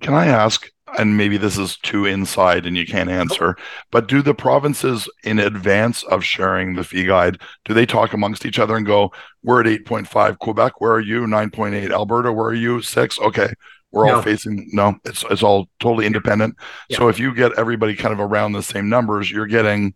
[0.00, 3.56] Can I ask, and maybe this is too inside and you can't answer,
[3.90, 8.46] but do the provinces in advance of sharing the fee guide, do they talk amongst
[8.46, 9.10] each other and go,
[9.42, 11.22] we're at 8.5 Quebec, where are you?
[11.22, 12.80] 9.8 Alberta, where are you?
[12.80, 13.18] Six?
[13.18, 13.52] Okay.
[13.90, 14.16] We're no.
[14.16, 16.56] all facing no, it's it's all totally independent.
[16.88, 16.98] Yeah.
[16.98, 19.94] So if you get everybody kind of around the same numbers, you're getting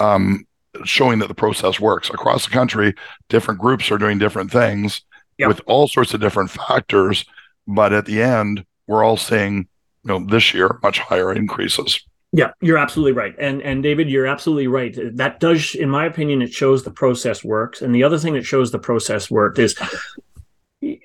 [0.00, 0.46] um
[0.84, 2.94] showing that the process works across the country.
[3.28, 5.02] Different groups are doing different things
[5.38, 5.48] yeah.
[5.48, 7.24] with all sorts of different factors,
[7.66, 9.68] but at the end, we're all seeing,
[10.04, 12.00] you know, this year much higher increases.
[12.34, 13.34] Yeah, you're absolutely right.
[13.38, 14.96] And and David, you're absolutely right.
[15.16, 17.82] That does in my opinion it shows the process works.
[17.82, 19.78] And the other thing that shows the process worked is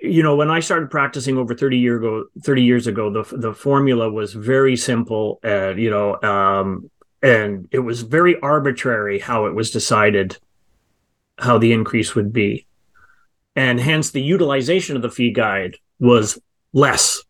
[0.08, 3.54] you know, when I started practicing over 30 year ago, 30 years ago, the the
[3.54, 6.90] formula was very simple and you know, um,
[7.22, 10.38] and it was very arbitrary how it was decided
[11.38, 12.66] how the increase would be.
[13.56, 16.40] And hence the utilization of the fee guide was
[16.74, 17.24] less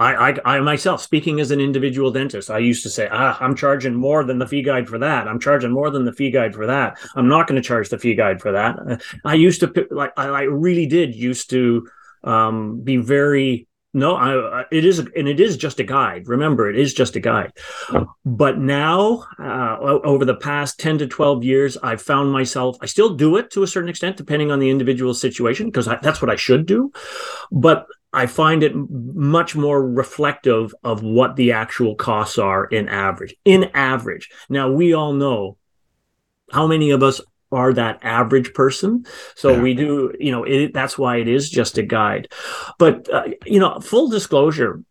[0.00, 3.56] I, I, I myself, speaking as an individual dentist, I used to say, ah, I'm
[3.56, 5.26] charging more than the fee guide for that.
[5.26, 6.98] I'm charging more than the fee guide for that.
[7.16, 9.02] I'm not going to charge the fee guide for that.
[9.24, 11.88] I used to like, I, I really did used to
[12.24, 14.16] um, be very no.
[14.16, 16.28] I, it is, and it is just a guide.
[16.28, 17.52] Remember, it is just a guide.
[18.24, 22.76] But now, uh, over the past ten to twelve years, I've found myself.
[22.82, 26.20] I still do it to a certain extent, depending on the individual situation, because that's
[26.20, 26.92] what I should do.
[27.50, 33.34] But I find it much more reflective of what the actual costs are in average.
[33.44, 34.30] In average.
[34.48, 35.56] Now, we all know
[36.50, 37.20] how many of us
[37.50, 39.06] are that average person.
[39.34, 39.60] So yeah.
[39.60, 42.28] we do, you know, it, that's why it is just a guide.
[42.78, 44.82] But, uh, you know, full disclosure,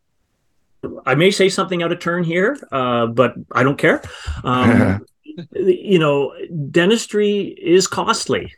[1.05, 4.01] I may say something out of turn here, uh, but I don't care.
[4.43, 5.05] Um,
[5.53, 6.33] you know,
[6.71, 8.53] dentistry is costly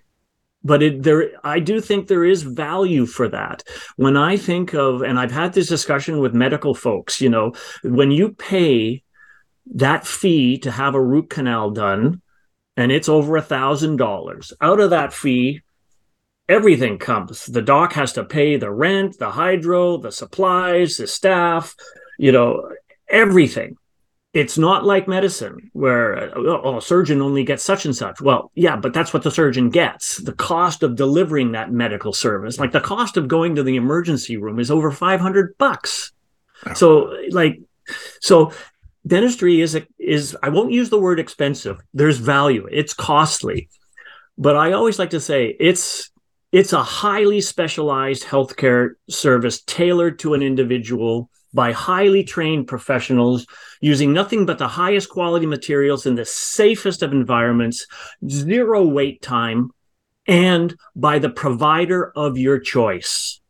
[0.64, 3.64] but it, there i do think there is value for that
[3.96, 8.12] when i think of and i've had this discussion with medical folks you know when
[8.12, 9.02] you pay
[9.66, 12.22] that fee to have a root canal done
[12.80, 15.62] and it's over a thousand dollars out of that fee
[16.48, 21.76] everything comes the doc has to pay the rent the hydro the supplies the staff
[22.18, 22.72] you know
[23.10, 23.76] everything
[24.32, 28.22] it's not like medicine where oh, oh a surgeon only gets such and such.
[28.22, 30.18] Well, yeah, but that's what the surgeon gets.
[30.18, 34.38] The cost of delivering that medical service, like the cost of going to the emergency
[34.38, 36.12] room is over 500 bucks.
[36.76, 37.60] So like
[38.22, 38.52] so
[39.06, 41.80] dentistry is a is I won't use the word expensive.
[41.94, 42.68] There's value.
[42.72, 43.70] It's costly.
[44.38, 46.10] But I always like to say it's
[46.52, 53.46] it's a highly specialized healthcare service tailored to an individual by highly trained professionals
[53.82, 57.88] using nothing but the highest quality materials in the safest of environments,
[58.28, 59.72] zero wait time,
[60.28, 63.42] and by the provider of your choice.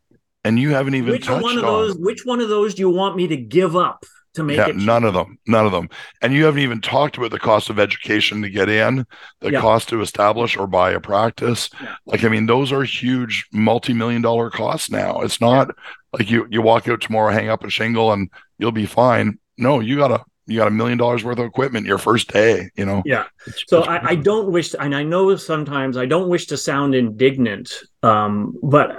[0.44, 1.98] And you haven't even which touched one of on those.
[1.98, 4.76] Which one of those do you want me to give up to make yeah, it?
[4.76, 5.90] none of them, none of them.
[6.22, 9.06] And you haven't even talked about the cost of education to get in,
[9.42, 9.62] the Yeah.
[9.62, 11.70] cost to establish or buy a practice.
[11.82, 11.96] Yeah.
[12.06, 15.22] Like, I mean, those are huge multi-million dollar costs now.
[15.22, 15.72] It's not
[16.14, 19.40] like you you walk out tomorrow, hang up a shingle, and you'll be fine.
[19.58, 22.70] No, you gotta you got a million dollars worth of equipment your first day.
[22.76, 23.04] You know.
[23.06, 23.26] Yeah.
[23.68, 26.96] So I, I don't wish, to, and I know sometimes I don't wish to sound
[26.96, 27.72] indignant,
[28.04, 28.90] um, but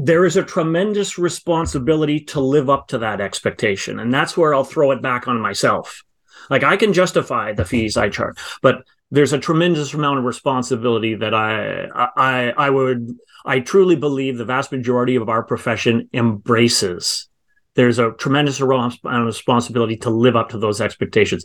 [0.00, 4.62] there is a tremendous responsibility to live up to that expectation, and that's where I'll
[4.62, 6.04] throw it back on myself.
[6.48, 11.16] Like I can justify the fees I charge, but there's a tremendous amount of responsibility
[11.16, 17.28] that I, I, I would, I truly believe the vast majority of our profession embraces.
[17.74, 21.44] There's a tremendous amount of responsibility to live up to those expectations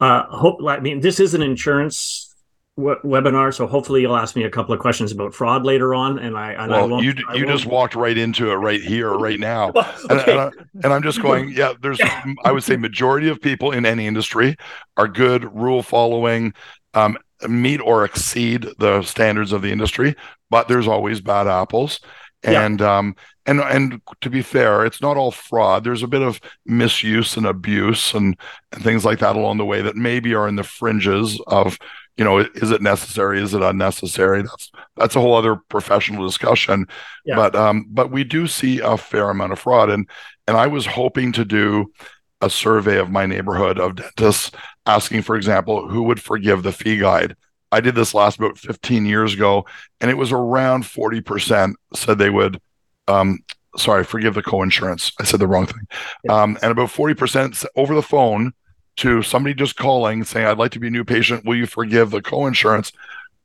[0.00, 2.35] uh hope i mean this is an insurance
[2.78, 6.36] webinar so hopefully you'll ask me a couple of questions about fraud later on and
[6.36, 8.82] i and I Well, won't, you I you won't- just walked right into it right
[8.82, 9.72] here, right now.
[9.74, 10.30] Well, And, okay.
[10.32, 10.50] and, I,
[10.84, 11.98] and I'm just going, yeah, there's,
[12.44, 14.56] I would say majority of people in any industry
[14.98, 16.52] are good rule following,
[16.92, 17.16] um,
[17.48, 20.14] meet or exceed the standards of the industry,
[20.50, 22.00] but there's always bad apples.
[22.44, 22.62] Yeah.
[22.64, 25.82] And, um, and, and to be fair, it's not all fraud.
[25.82, 28.36] There's a bit of misuse and abuse and,
[28.72, 31.78] and things like that along the way that maybe are in the fringes of,
[32.16, 33.42] you know, is it necessary?
[33.42, 34.42] Is it unnecessary?
[34.42, 36.86] That's, that's a whole other professional discussion.
[37.24, 37.36] Yeah.
[37.36, 39.90] But, um, but we do see a fair amount of fraud.
[39.90, 40.08] And,
[40.48, 41.92] and I was hoping to do
[42.40, 44.50] a survey of my neighborhood of dentists
[44.86, 47.36] asking, for example, who would forgive the fee guide.
[47.72, 49.66] I did this last about 15 years ago,
[50.00, 52.60] and it was around 40% said they would,
[53.08, 53.40] um,
[53.76, 55.12] sorry, forgive the co-insurance.
[55.20, 55.86] I said the wrong thing.
[56.24, 56.42] Yeah.
[56.42, 58.52] Um, and about 40% over the phone
[58.96, 61.44] to somebody just calling saying, I'd like to be a new patient.
[61.44, 62.92] Will you forgive the co-insurance?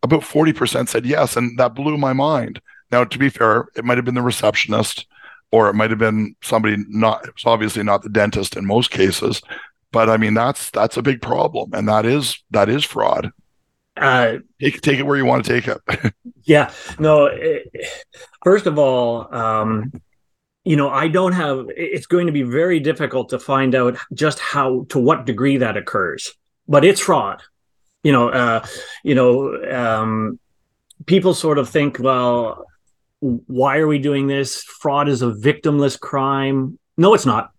[0.03, 1.35] About 40% said yes.
[1.35, 2.61] And that blew my mind.
[2.91, 5.05] Now, to be fair, it might have been the receptionist
[5.51, 9.41] or it might have been somebody not it's obviously not the dentist in most cases
[9.91, 13.31] but i mean that's that's a big problem and that is that is fraud
[13.97, 17.69] uh take, take it where you want to take it yeah no it,
[18.43, 19.91] first of all um
[20.63, 24.39] you know i don't have it's going to be very difficult to find out just
[24.39, 26.33] how to what degree that occurs
[26.67, 27.41] but it's fraud.
[28.03, 28.65] You know uh
[29.03, 30.39] you know um
[31.05, 32.65] people sort of think well
[33.19, 34.63] why are we doing this?
[34.63, 36.79] Fraud is a victimless crime.
[36.97, 37.51] No it's not.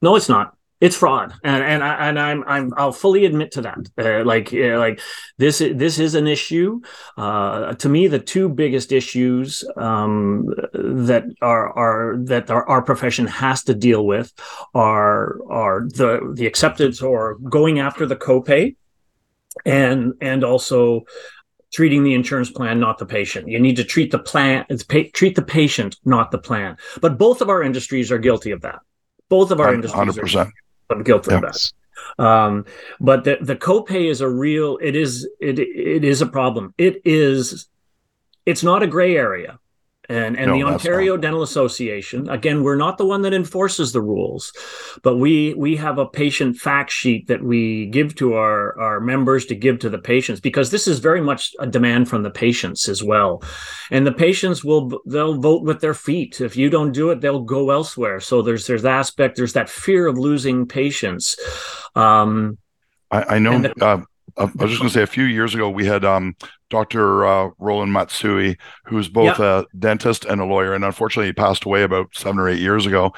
[0.00, 3.62] No it's not it's fraud and and, I, and i'm i'm i'll fully admit to
[3.62, 5.00] that uh, like uh, like
[5.38, 6.80] this this is an issue
[7.16, 13.28] uh, to me the two biggest issues um, that are are that our, our profession
[13.28, 14.32] has to deal with
[14.74, 18.74] are are the the acceptance or going after the copay
[19.64, 21.04] and and also
[21.72, 23.48] treating the insurance plan, not the patient.
[23.48, 24.66] You need to treat the plan,
[25.14, 26.76] treat the patient, not the plan.
[27.00, 28.80] But both of our industries are guilty of that.
[29.30, 29.74] Both of our 100%.
[29.74, 30.52] industries are
[30.92, 31.72] I'm guilty of that.
[32.18, 32.66] Um,
[33.00, 34.78] but the the copay is a real.
[34.82, 36.74] It is it it is a problem.
[36.78, 37.68] It is.
[38.44, 39.58] It's not a gray area.
[40.12, 41.22] And and no, the Ontario not.
[41.22, 44.52] Dental Association, again, we're not the one that enforces the rules,
[45.02, 49.46] but we we have a patient fact sheet that we give to our, our members
[49.46, 52.90] to give to the patients because this is very much a demand from the patients
[52.90, 53.42] as well.
[53.90, 56.42] And the patients will they'll vote with their feet.
[56.42, 58.20] If you don't do it, they'll go elsewhere.
[58.20, 61.38] So there's there's aspect, there's that fear of losing patients.
[61.94, 62.58] Um,
[63.10, 64.02] I, I know the, uh,
[64.36, 66.36] I was just going to say a few years ago we had um,
[66.72, 67.26] Dr.
[67.26, 68.56] Uh, Roland Matsui,
[68.86, 72.48] who's both a dentist and a lawyer, and unfortunately he passed away about seven or
[72.48, 73.12] eight years ago.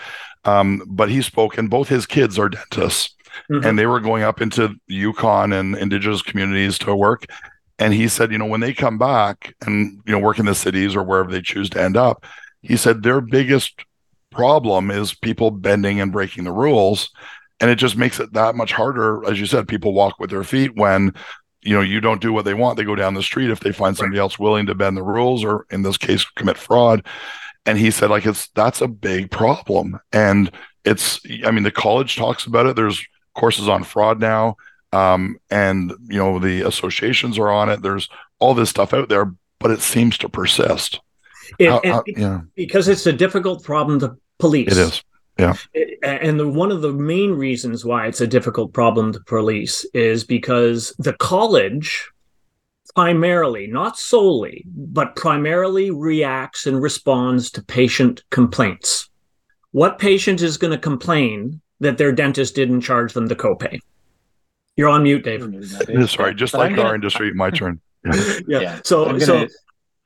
[0.44, 3.14] Um, but he spoke, and both his kids are dentists,
[3.48, 3.64] mm-hmm.
[3.64, 7.26] and they were going up into Yukon and Indigenous communities to work.
[7.78, 10.54] And he said, you know, when they come back and you know work in the
[10.56, 12.26] cities or wherever they choose to end up,
[12.60, 13.84] he said their biggest
[14.32, 17.10] problem is people bending and breaking the rules
[17.60, 20.42] and it just makes it that much harder as you said people walk with their
[20.42, 21.14] feet when
[21.64, 23.72] you know you don't do what they want they go down the street if they
[23.72, 27.04] find somebody else willing to bend the rules or in this case commit fraud.
[27.66, 29.98] And he said like it's that's a big problem.
[30.12, 30.50] And
[30.84, 32.76] it's i mean the college talks about it.
[32.76, 33.04] There's
[33.34, 34.56] courses on fraud now.
[34.92, 37.82] Um, and you know the associations are on it.
[37.82, 38.08] There's
[38.38, 39.32] all this stuff out there
[39.64, 41.00] but it seems to persist.
[41.58, 42.42] It, how, how, yeah.
[42.54, 44.70] because it's a difficult problem to police.
[44.70, 45.02] It is
[45.38, 45.54] yeah.
[46.02, 50.24] And the, one of the main reasons why it's a difficult problem to police is
[50.24, 52.08] because the college
[52.94, 59.10] primarily, not solely, but primarily reacts and responds to patient complaints.
[59.72, 63.80] What patient is going to complain that their dentist didn't charge them the copay?
[64.76, 65.42] You're on mute, Dave.
[66.08, 67.80] Sorry, just like our industry, my turn.
[68.04, 68.12] Yeah.
[68.46, 68.60] yeah.
[68.60, 68.80] yeah.
[68.84, 69.46] So, gonna, so,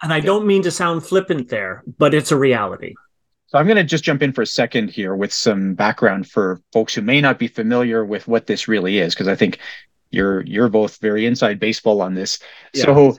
[0.03, 2.95] and I don't mean to sound flippant there, but it's a reality.
[3.49, 6.61] So I'm going to just jump in for a second here with some background for
[6.73, 9.59] folks who may not be familiar with what this really is, because I think
[10.11, 12.39] you're you're both very inside baseball on this.
[12.75, 12.85] Yeah.
[12.85, 13.17] So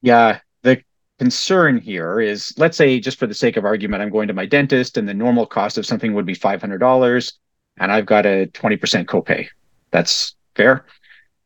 [0.00, 0.82] yeah, the
[1.18, 4.46] concern here is let's say just for the sake of argument, I'm going to my
[4.46, 7.32] dentist and the normal cost of something would be $500
[7.78, 9.46] and I've got a 20% copay.
[9.90, 10.86] That's fair.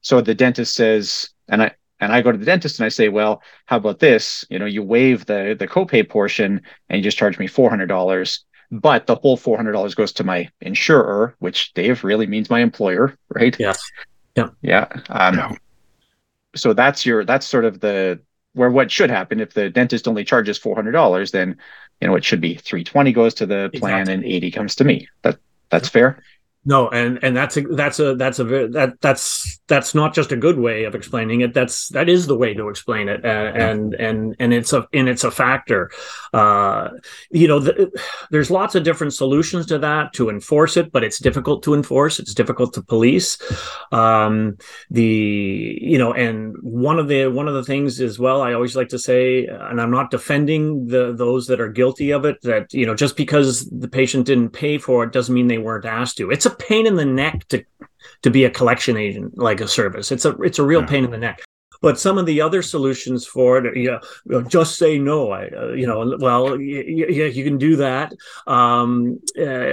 [0.03, 3.09] So the dentist says, and I and I go to the dentist and I say,
[3.09, 4.44] well, how about this?
[4.51, 7.86] You know, you waive the the copay portion and you just charge me four hundred
[7.86, 12.51] dollars, but the whole four hundred dollars goes to my insurer, which Dave really means
[12.51, 13.57] my employer, right?
[13.59, 13.80] Yes.
[14.36, 14.48] Yeah.
[14.62, 14.86] Yeah.
[15.11, 15.53] Um, yeah.
[16.57, 18.20] So that's your that's sort of the
[18.55, 21.57] where what should happen if the dentist only charges four hundred dollars, then
[22.01, 24.14] you know it should be three twenty goes to the plan exactly.
[24.14, 25.09] and eighty comes to me.
[25.22, 25.38] That
[25.70, 26.22] that's fair.
[26.63, 30.37] No, and and that's a that's a that's a that that's that's not just a
[30.37, 31.55] good way of explaining it.
[31.55, 35.09] That's that is the way to explain it, and and and, and it's a and
[35.09, 35.91] it's a factor.
[36.35, 36.91] Uh,
[37.31, 37.91] you know, the,
[38.31, 42.19] there's lots of different solutions to that to enforce it, but it's difficult to enforce.
[42.19, 43.39] It's difficult to police.
[43.91, 44.59] Um,
[44.91, 48.77] the you know, and one of the one of the things as well, I always
[48.77, 52.43] like to say, and I'm not defending the those that are guilty of it.
[52.43, 55.87] That you know, just because the patient didn't pay for it doesn't mean they weren't
[55.87, 56.31] asked to.
[56.31, 57.64] It's a pain in the neck to
[58.22, 60.12] to be a collection agent like a service.
[60.12, 60.86] It's a it's a real yeah.
[60.86, 61.40] pain in the neck.
[61.82, 65.30] But some of the other solutions for it, yeah, you know, just say no.
[65.30, 68.12] I, uh, you know, well, yeah, you can do that.
[68.46, 69.72] Um, uh,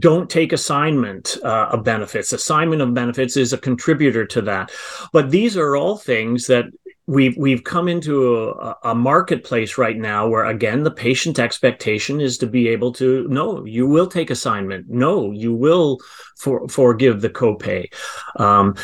[0.00, 2.32] don't take assignment uh, of benefits.
[2.32, 4.72] Assignment of benefits is a contributor to that.
[5.12, 6.64] But these are all things that
[7.10, 12.38] we've we've come into a, a, marketplace right now where again the patient expectation is
[12.38, 14.88] to be able to no you will take assignment.
[14.88, 15.98] No you will
[16.38, 17.92] for, forgive the copay.
[18.36, 18.76] Um,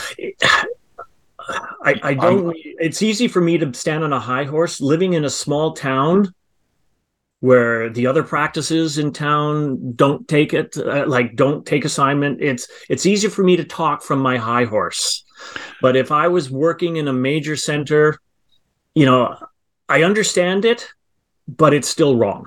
[1.84, 5.24] I, I don't it's easy for me to stand on a high horse living in
[5.24, 6.34] a small town
[7.38, 12.42] where the other practices in town don't take it uh, like don't take assignment.
[12.42, 15.22] It's it's easy for me to talk from my high horse
[15.80, 18.18] but if I was working in a major center,
[18.94, 19.36] you know,
[19.88, 20.88] I understand it,
[21.48, 22.46] but it's still wrong.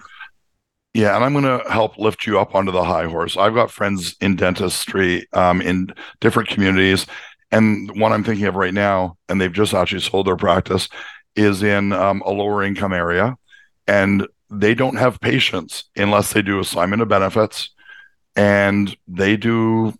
[0.94, 3.38] Yeah, and I'm going to help lift you up onto the high horse.
[3.38, 7.06] I've got friends in dentistry um, in different communities,
[7.52, 10.90] and one I'm thinking of right now, and they've just actually sold their practice,
[11.36, 13.38] is in um, a lower income area,
[13.88, 17.70] and they don't have patients unless they do assignment of benefits,
[18.36, 19.94] and they do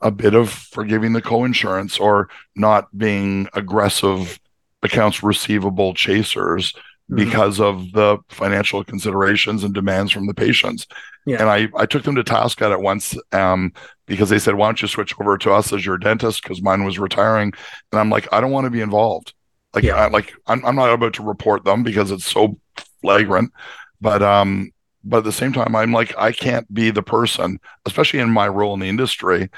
[0.00, 4.38] a bit of forgiving the co-insurance or not being aggressive
[4.82, 7.16] accounts receivable chasers mm-hmm.
[7.16, 10.86] because of the financial considerations and demands from the patients.
[11.26, 11.40] Yeah.
[11.40, 13.72] And I, I took them to task at it once um,
[14.06, 16.42] because they said, why don't you switch over to us as your dentist?
[16.42, 17.52] Because mine was retiring.
[17.92, 19.34] And I'm like, I don't want to be involved.
[19.74, 19.96] Like, yeah.
[19.96, 22.58] I, like I'm, I'm not about to report them because it's so
[23.02, 23.52] flagrant.
[24.00, 24.72] But um,
[25.04, 28.48] but at the same time, I'm like, I can't be the person, especially in my
[28.48, 29.50] role in the industry,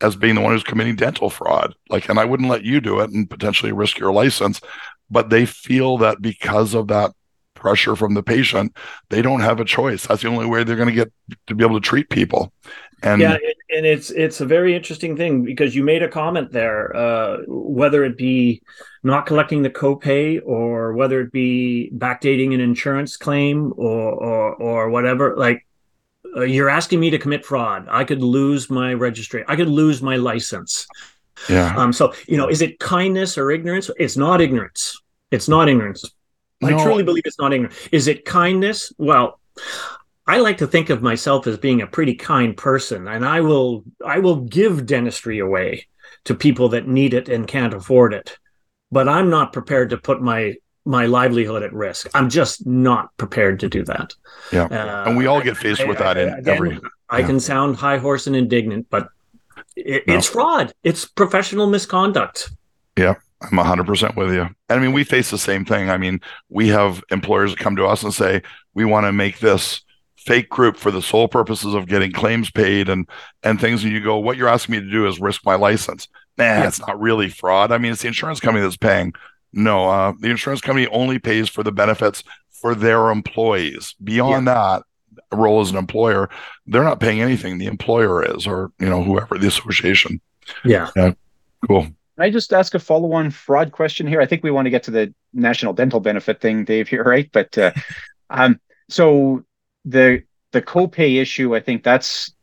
[0.00, 1.74] as being the one who's committing dental fraud.
[1.88, 4.60] Like, and I wouldn't let you do it and potentially risk your license.
[5.10, 7.12] But they feel that because of that
[7.54, 8.76] pressure from the patient,
[9.10, 10.06] they don't have a choice.
[10.06, 11.12] That's the only way they're going to get
[11.46, 12.52] to be able to treat people.
[13.02, 13.36] And yeah,
[13.70, 18.04] and it's it's a very interesting thing because you made a comment there, uh, whether
[18.04, 18.62] it be
[19.02, 24.90] not collecting the copay or whether it be backdating an insurance claim or or or
[24.90, 25.34] whatever.
[25.36, 25.66] Like
[26.36, 27.86] uh, you're asking me to commit fraud.
[27.90, 29.44] I could lose my registry.
[29.48, 30.86] I could lose my license.
[31.48, 31.74] Yeah.
[31.76, 31.92] Um.
[31.92, 33.90] So you know, is it kindness or ignorance?
[33.98, 35.00] It's not ignorance.
[35.30, 36.04] It's not ignorance.
[36.60, 36.68] No.
[36.68, 37.76] I truly believe it's not ignorance.
[37.92, 38.92] Is it kindness?
[38.98, 39.40] Well,
[40.26, 43.84] I like to think of myself as being a pretty kind person, and I will
[44.04, 45.86] I will give dentistry away
[46.24, 48.38] to people that need it and can't afford it.
[48.92, 50.54] But I'm not prepared to put my
[50.90, 52.08] my livelihood at risk.
[52.14, 54.12] I'm just not prepared to do that.
[54.52, 56.80] Yeah, uh, and we all get faced I, with that I, in again, every.
[57.08, 57.26] I yeah.
[57.26, 59.08] can sound high horse and indignant, but
[59.76, 60.16] it, no.
[60.16, 60.72] it's fraud.
[60.82, 62.50] It's professional misconduct.
[62.98, 64.42] Yeah, I'm 100% with you.
[64.42, 65.88] And I mean, we face the same thing.
[65.88, 68.42] I mean, we have employers that come to us and say,
[68.74, 69.82] we want to make this
[70.16, 73.08] fake group for the sole purposes of getting claims paid and
[73.42, 76.08] and things and you go what you're asking me to do is risk my license
[76.36, 76.68] nah yeah.
[76.68, 79.14] it's not really fraud i mean it's the insurance company that's paying
[79.52, 84.54] no uh, the insurance company only pays for the benefits for their employees beyond yeah.
[84.54, 86.28] that role as an employer
[86.66, 90.20] they're not paying anything the employer is or you know whoever the association
[90.64, 91.12] yeah, yeah.
[91.68, 91.86] cool
[92.20, 94.20] can I just ask a follow-on fraud question here?
[94.20, 96.86] I think we want to get to the national dental benefit thing, Dave.
[96.86, 97.30] Here, right?
[97.32, 97.72] But uh,
[98.28, 99.42] um, so
[99.86, 102.34] the the copay issue, I think that's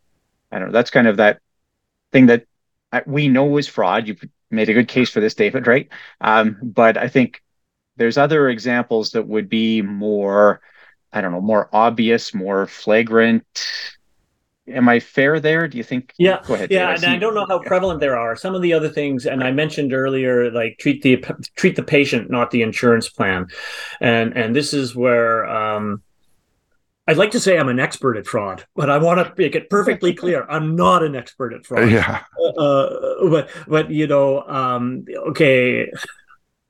[0.52, 1.42] I don't know, that's kind of that
[2.12, 2.46] thing that
[3.06, 4.08] we know is fraud.
[4.08, 5.88] You've made a good case for this, David, right?
[6.22, 7.42] Um, but I think
[7.98, 10.62] there's other examples that would be more,
[11.12, 13.46] I don't know, more obvious, more flagrant.
[14.68, 15.68] Am I fair there?
[15.68, 16.14] Do you think?
[16.18, 16.42] Yeah.
[16.46, 16.72] Go ahead.
[16.72, 18.36] Yeah, and I don't know how prevalent there are.
[18.36, 21.24] Some of the other things, and I mentioned earlier, like treat the
[21.56, 23.48] treat the patient, not the insurance plan,
[24.02, 26.04] and and this is where um,
[27.08, 29.70] I'd like to say I'm an expert at fraud, but I want to make it
[29.70, 31.90] perfectly clear I'm not an expert at fraud.
[31.90, 32.24] Yeah.
[32.58, 35.90] Uh, but but you know, um, okay,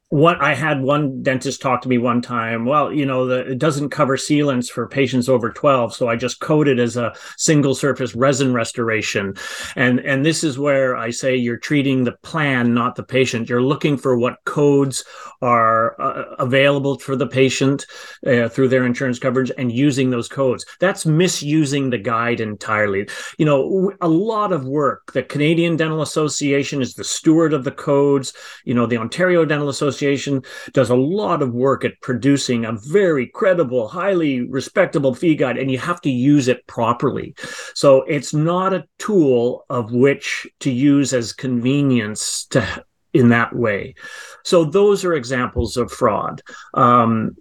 [0.09, 2.65] what I had one dentist talk to me one time.
[2.65, 6.39] Well, you know, the, it doesn't cover sealants for patients over 12, so I just
[6.39, 9.35] code it as a single surface resin restoration.
[9.75, 13.49] And and this is where I say you're treating the plan, not the patient.
[13.49, 15.03] You're looking for what codes
[15.41, 17.85] are uh, available for the patient
[18.25, 20.65] uh, through their insurance coverage and using those codes.
[20.79, 23.09] That's misusing the guide entirely.
[23.37, 25.11] You know, a lot of work.
[25.11, 28.31] The Canadian Dental Association is the steward of the codes.
[28.63, 30.43] You know, the Ontario Dental Association Association
[30.73, 35.71] does a lot of work at producing a very credible, highly respectable fee guide, and
[35.71, 37.33] you have to use it properly.
[37.73, 42.83] So it's not a tool of which to use as convenience to
[43.13, 43.95] in that way.
[44.43, 46.43] So those are examples of fraud.
[46.75, 47.35] Um,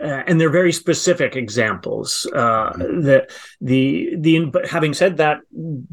[0.00, 2.26] uh, and they're very specific examples.
[2.34, 3.02] Uh, mm-hmm.
[3.02, 3.28] the
[3.60, 5.38] the the having said that,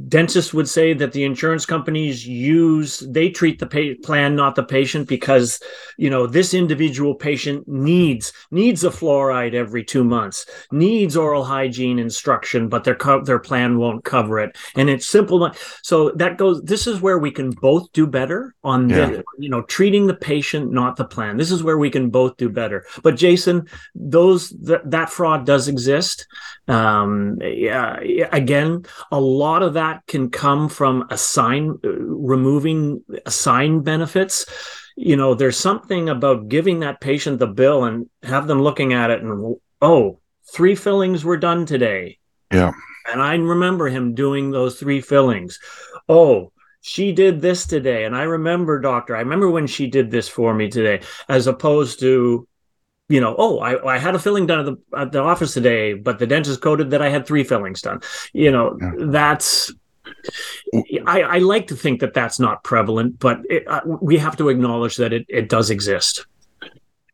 [0.10, 4.64] dentists would say that the insurance companies use they treat the pay, plan, not the
[4.64, 5.62] patient, because
[5.98, 12.00] you know this individual patient needs needs a fluoride every two months, needs oral hygiene
[12.00, 15.52] instruction, but their co- their plan won't cover it, and it's simple.
[15.84, 16.64] So that goes.
[16.64, 19.06] This is where we can both do better on yeah.
[19.06, 21.38] the you know treating the patient, not the plan.
[21.38, 22.84] This is where we can both do better.
[23.04, 26.28] But Jason those th- that fraud does exist.
[26.68, 28.00] Um, yeah,
[28.32, 34.46] again, a lot of that can come from assign uh, removing assigned benefits.
[34.96, 39.10] You know, there's something about giving that patient the bill and have them looking at
[39.10, 40.20] it and oh,
[40.52, 42.20] three fillings were done today.
[42.52, 42.72] Yeah.
[43.12, 45.60] And I remember him doing those three fillings.
[46.08, 48.06] Oh, she did this today.
[48.06, 52.00] And I remember, doctor, I remember when she did this for me today, as opposed
[52.02, 52.48] to,
[53.12, 55.94] you know, oh, I, I had a filling done at the, at the office today,
[55.94, 58.02] but the dentist coded that I had three fillings done.
[58.34, 58.92] You know, yeah.
[58.98, 59.72] that's
[61.06, 64.50] I, I, like to think that that's not prevalent, but it, uh, we have to
[64.50, 66.26] acknowledge that it, it does exist.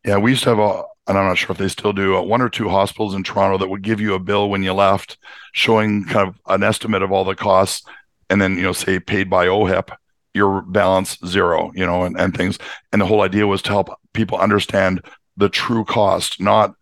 [0.04, 2.22] Yeah, we used to have a, and I'm not sure if they still do, uh,
[2.22, 5.18] one or two hospitals in Toronto that would give you a bill when you left,
[5.52, 7.86] showing kind of an estimate of all the costs.
[8.30, 9.90] and then you know say paid by OHIP,
[10.34, 12.58] your balance zero, you know, and, and things.
[12.92, 15.02] And the whole idea was to help people understand
[15.38, 16.74] the true cost, not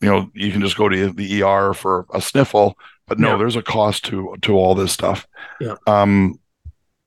[0.00, 3.36] you know you can just go to the ER for a sniffle, but no, yeah.
[3.36, 5.26] there's a cost to to all this stuff.
[5.60, 5.74] Yeah.
[5.86, 6.38] Um,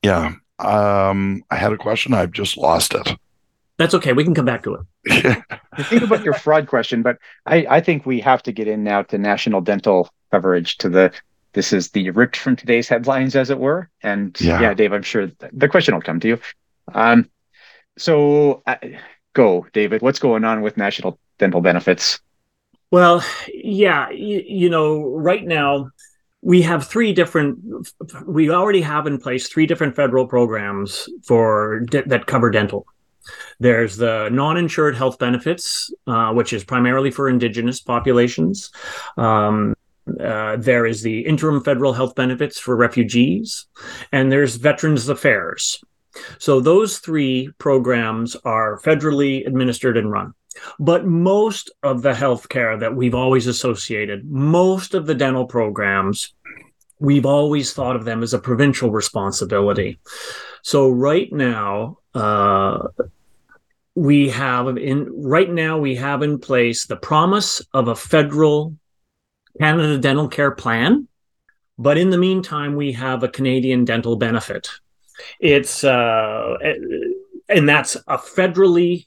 [0.02, 0.34] yeah.
[0.58, 2.14] Um, I had a question.
[2.14, 3.16] I've just lost it.
[3.76, 4.12] That's okay.
[4.12, 5.44] We can come back to it.
[5.88, 9.02] think about your fraud question, but I, I think we have to get in now
[9.02, 11.12] to national dental coverage to the
[11.54, 13.88] this is the ripped from today's headlines, as it were.
[14.02, 16.40] And yeah, yeah Dave, I'm sure the question will come to you.
[16.92, 17.30] Um,
[17.96, 18.76] so uh,
[19.34, 20.02] go, David.
[20.02, 22.20] What's going on with national dental benefits?
[22.90, 25.90] Well, yeah, you, you know, right now
[26.42, 27.58] we have three different.
[28.26, 32.86] We already have in place three different federal programs for that cover dental.
[33.58, 38.70] There's the non-insured health benefits, uh, which is primarily for Indigenous populations.
[39.16, 39.74] Um,
[40.20, 43.66] uh, there is the interim federal health benefits for refugees,
[44.12, 45.82] and there's Veterans Affairs.
[46.38, 50.34] So those three programs are federally administered and run.
[50.78, 56.32] But most of the health care that we've always associated, most of the dental programs,
[57.00, 59.98] we've always thought of them as a provincial responsibility.
[60.62, 62.88] So right now, uh,
[63.96, 68.76] we have in right now we have in place the promise of a federal
[69.60, 71.06] Canada Dental Care Plan,
[71.78, 74.68] but in the meantime, we have a Canadian dental benefit.
[75.40, 76.56] It's uh,
[77.48, 79.06] and that's a federally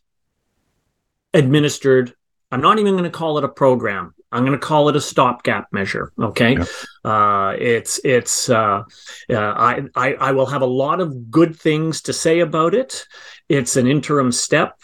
[1.33, 2.13] administered.
[2.51, 4.13] I'm not even going to call it a program.
[4.31, 6.11] I'm going to call it a stopgap measure.
[6.19, 6.65] Okay, yeah.
[7.09, 8.49] uh, it's it's.
[8.49, 8.83] Uh,
[9.29, 13.05] uh, I, I I will have a lot of good things to say about it.
[13.47, 14.79] It's an interim step.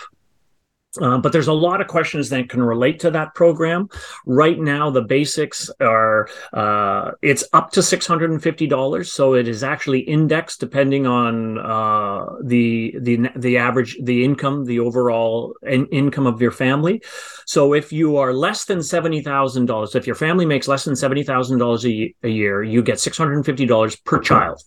[1.01, 3.89] Uh, but there's a lot of questions that can relate to that program.
[4.27, 9.33] Right now, the basics are uh, it's up to six hundred and fifty dollars, so
[9.33, 15.55] it is actually indexed depending on uh, the the the average the income, the overall
[15.63, 17.01] in- income of your family.
[17.47, 20.95] So if you are less than seventy thousand dollars, if your family makes less than
[20.95, 24.61] seventy thousand dollars a year, you get six hundred and fifty dollars per child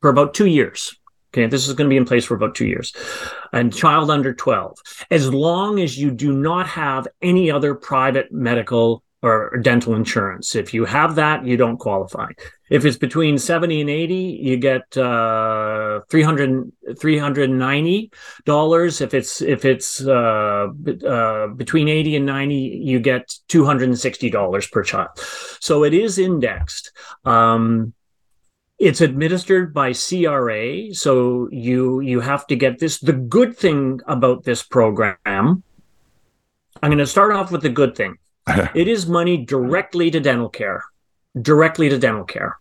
[0.00, 0.98] for about two years.
[1.36, 2.94] Okay, this is going to be in place for about two years.
[3.52, 4.78] And child under 12,
[5.10, 10.54] as long as you do not have any other private medical or dental insurance.
[10.54, 12.28] If you have that, you don't qualify.
[12.70, 19.00] If it's between 70 and 80, you get uh, 300 $390.
[19.00, 20.68] If it's if it's uh,
[21.06, 25.08] uh, between 80 and 90, you get $260 per child.
[25.60, 26.92] So it is indexed.
[27.24, 27.94] Um,
[28.78, 32.98] it's administered by CRA, so you you have to get this.
[32.98, 35.62] The good thing about this program, I'm
[36.82, 38.18] going to start off with the good thing.
[38.74, 40.84] it is money directly to dental care,
[41.40, 42.58] directly to dental care.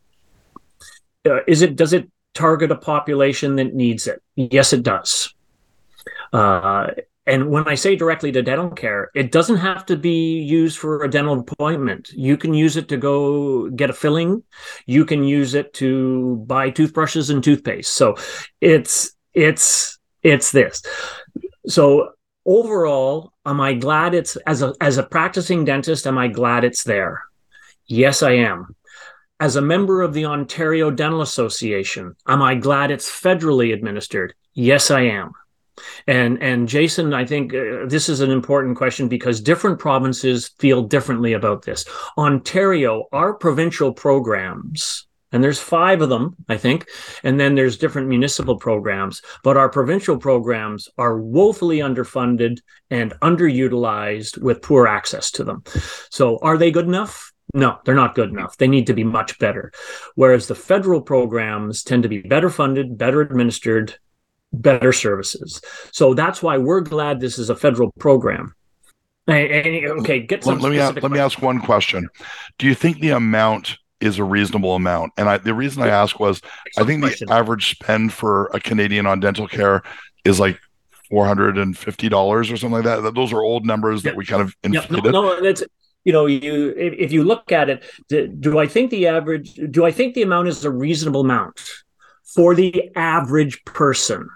[1.25, 1.75] Uh, is it?
[1.75, 4.21] Does it target a population that needs it?
[4.35, 5.33] Yes, it does.
[6.31, 6.91] Uh,
[7.27, 11.03] and when I say directly to dental care, it doesn't have to be used for
[11.03, 12.09] a dental appointment.
[12.11, 14.43] You can use it to go get a filling.
[14.85, 17.91] You can use it to buy toothbrushes and toothpaste.
[17.93, 18.15] So
[18.61, 20.83] it's it's it's this.
[21.67, 22.11] So
[22.45, 26.83] overall, am I glad it's as a as a practicing dentist, am I glad it's
[26.83, 27.23] there?
[27.87, 28.75] Yes, I am.
[29.39, 34.33] As a member of the Ontario Dental Association, am I glad it's federally administered?
[34.53, 35.33] Yes, I am.
[36.07, 40.83] And and Jason, I think uh, this is an important question because different provinces feel
[40.83, 41.85] differently about this.
[42.17, 46.87] Ontario, our provincial programs, and there's five of them, I think,
[47.23, 52.59] and then there's different municipal programs, but our provincial programs are woefully underfunded
[52.89, 55.63] and underutilized with poor access to them.
[56.09, 57.33] So, are they good enough?
[57.53, 58.57] No, they're not good enough.
[58.57, 59.71] They need to be much better.
[60.15, 63.97] Whereas the federal programs tend to be better funded, better administered,
[64.61, 65.61] better services.
[65.91, 68.53] So that's why we're glad this is a federal program.
[69.29, 70.59] okay, get some.
[70.59, 72.07] Let, me ask, let me ask one question.
[72.57, 75.13] Do you think the amount is a reasonable amount?
[75.17, 76.41] And I, the reason I ask was,
[76.77, 79.81] I think the average spend for a Canadian on dental care
[80.25, 80.59] is like
[81.09, 83.15] four hundred and fifty dollars or something like that.
[83.15, 85.05] Those are old numbers that we kind of inflated.
[85.05, 85.63] Yeah, no, no, that's
[86.05, 89.55] you know, you if, if you look at it, do, do I think the average?
[89.71, 91.59] Do I think the amount is a reasonable amount
[92.23, 94.29] for the average person?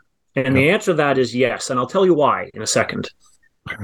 [0.45, 1.69] And the answer to that is yes.
[1.69, 3.09] And I'll tell you why in a second.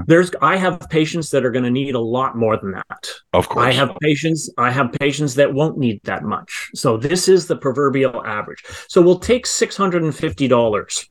[0.08, 3.10] There's I have patients that are going to need a lot more than that.
[3.34, 3.66] Of course.
[3.66, 6.72] I have patients I have patients that won't need that much.
[6.74, 8.64] So this is the proverbial average.
[8.88, 11.08] So we'll take $650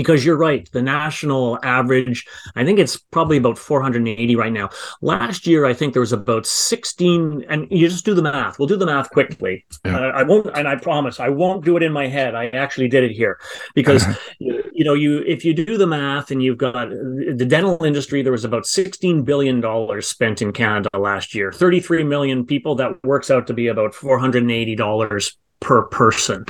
[0.00, 0.66] because you're right.
[0.72, 2.26] The national average,
[2.56, 4.70] I think it's probably about 480 right now.
[5.02, 8.58] Last year, I think there was about 16, and you just do the math.
[8.58, 9.66] We'll do the math quickly.
[9.84, 9.98] Yeah.
[9.98, 12.34] Uh, I won't, and I promise I won't do it in my head.
[12.34, 13.38] I actually did it here
[13.74, 14.02] because
[14.38, 18.22] you, you know you if you do the math and you've got the dental industry,
[18.22, 21.52] there was about 16 billion dollars spent in Canada last year.
[21.52, 22.74] 33 million people.
[22.74, 26.46] That works out to be about 480 dollars per person.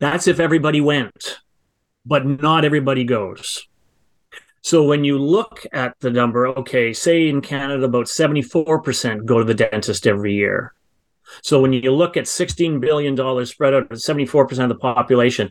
[0.00, 1.38] That's if everybody went
[2.04, 3.66] but not everybody goes.
[4.62, 9.44] So when you look at the number, okay, say in Canada, about 74% go to
[9.44, 10.74] the dentist every year.
[11.42, 15.50] So when you look at $16 billion spread out at 74% of the population,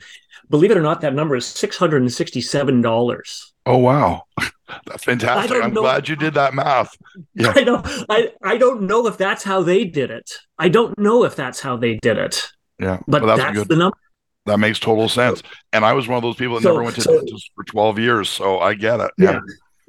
[0.49, 3.51] believe it or not, that number is $667.
[3.65, 4.23] Oh, wow.
[4.85, 5.63] That's fantastic.
[5.63, 6.95] I'm know, glad you did that math.
[7.33, 7.53] Yeah.
[7.55, 10.33] I don't I, I don't know if that's how they did it.
[10.57, 12.51] I don't know if that's how they did it.
[12.79, 12.99] Yeah.
[13.07, 13.97] But well, that's, that's the number.
[14.45, 15.43] That makes total sense.
[15.73, 17.63] And I was one of those people that so, never went to so, dentist for
[17.63, 18.29] 12 years.
[18.29, 19.11] So I get it.
[19.17, 19.31] Yeah.
[19.31, 19.39] yeah.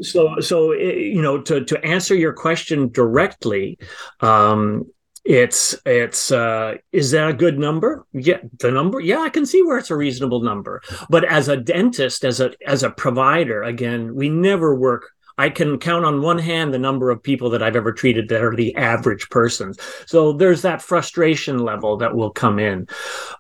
[0.03, 3.79] So, so, eh, you know, to, to answer your question directly,
[4.21, 4.87] um,
[5.25, 9.63] it's it's uh is that a good number yeah the number yeah i can see
[9.63, 10.81] where it's a reasonable number
[11.11, 15.79] but as a dentist as a as a provider again we never work I can
[15.79, 18.77] count on one hand the number of people that I've ever treated that are the
[18.77, 19.79] average persons.
[20.05, 22.89] So there's that frustration level that will come in.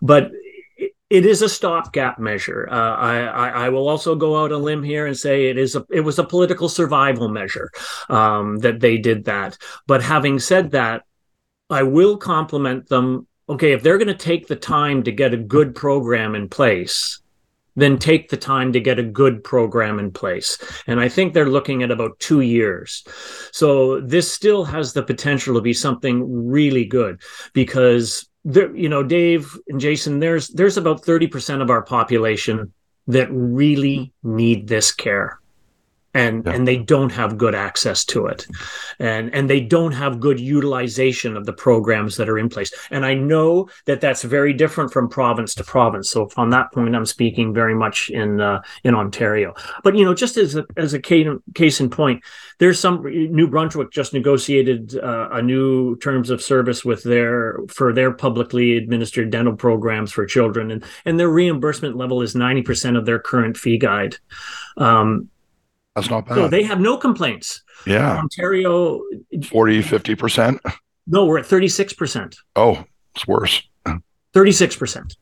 [0.01, 0.31] But
[1.11, 2.69] it is a stopgap measure.
[2.71, 5.85] Uh, I, I, will also go out a limb here and say it is a
[5.91, 7.71] it was a political survival measure
[8.09, 9.59] um, that they did that.
[9.89, 11.03] But having said that,
[11.69, 13.27] I will compliment them.
[13.49, 17.21] Okay, if they're going to take the time to get a good program in place,
[17.75, 20.59] then take the time to get a good program in place.
[20.87, 23.05] And I think they're looking at about two years.
[23.51, 27.21] So this still has the potential to be something really good
[27.53, 32.73] because there, you know, Dave and Jason, there's there's about 30% of our population
[33.07, 35.40] that really need this care
[36.15, 36.53] and yeah.
[36.53, 38.47] and they don't have good access to it.
[38.99, 42.73] And and they don't have good utilization of the programs that are in place.
[42.91, 46.11] And i know that that's very different from province to province.
[46.11, 49.55] So on that point i'm speaking very much in uh, in ontario.
[49.85, 52.23] But you know just as a, as a case in point
[52.59, 57.93] there's some new brunswick just negotiated uh, a new terms of service with their for
[57.93, 60.71] their publicly administered dental programs for children.
[60.71, 64.17] And and their reimbursement level is 90% of their current fee guide.
[64.77, 65.29] Um,
[65.95, 66.37] that's not bad.
[66.37, 67.63] So they have no complaints.
[67.87, 68.19] Yeah.
[68.19, 69.03] Ontario
[69.45, 70.59] 40, 50%.
[71.07, 72.37] No, we're at 36%.
[72.57, 72.85] Oh,
[73.15, 73.63] it's worse.
[74.35, 75.17] 36%.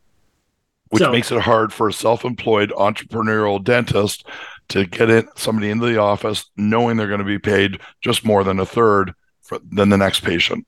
[0.91, 4.27] Which so, makes it hard for a self-employed entrepreneurial dentist
[4.69, 8.43] to get in somebody into the office knowing they're going to be paid just more
[8.45, 9.13] than a third
[9.43, 10.67] for, than the next patient.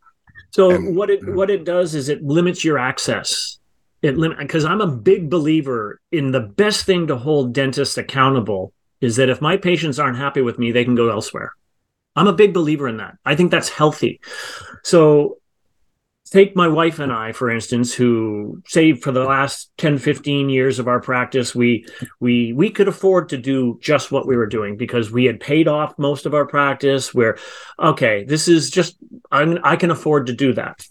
[0.51, 3.59] So and, what it what it does is it limits your access.
[4.03, 8.73] It limit because I'm a big believer in the best thing to hold dentists accountable
[9.01, 11.53] is that if my patients aren't happy with me, they can go elsewhere.
[12.17, 13.17] I'm a big believer in that.
[13.25, 14.21] I think that's healthy.
[14.83, 15.39] So
[16.31, 20.79] take my wife and I, for instance, who say for the last 10, 15 years
[20.79, 21.87] of our practice, we
[22.21, 25.69] we we could afford to do just what we were doing because we had paid
[25.69, 27.15] off most of our practice.
[27.15, 27.39] Where,
[27.79, 28.97] okay, this is just
[29.31, 30.87] I'm, I can afford to do that.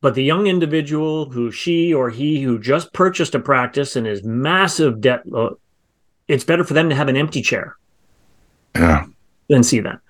[0.00, 4.22] But the young individual who she or he who just purchased a practice and is
[4.24, 5.50] massive debt uh,
[6.28, 7.76] it's better for them to have an empty chair.
[8.74, 9.06] Yeah.
[9.48, 10.00] Than see that.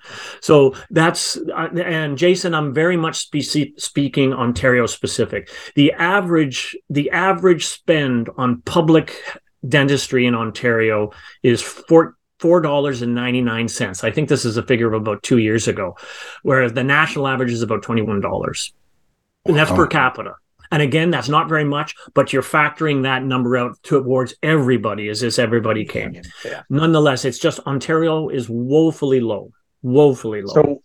[0.41, 5.51] So that's uh, and Jason, I'm very much spe- speaking Ontario specific.
[5.75, 9.13] The average the average spend on public
[9.67, 11.11] dentistry in Ontario
[11.43, 14.03] is four four dollars and ninety nine cents.
[14.03, 15.95] I think this is a figure of about two years ago,
[16.41, 18.73] whereas the national average is about twenty one dollars,
[19.45, 20.33] and that's per capita.
[20.71, 25.21] And again, that's not very much, but you're factoring that number out towards everybody as
[25.21, 26.21] this everybody came.
[26.45, 26.63] Yeah.
[26.69, 29.51] Nonetheless, it's just Ontario is woefully low,
[29.81, 30.53] woefully low.
[30.53, 30.83] So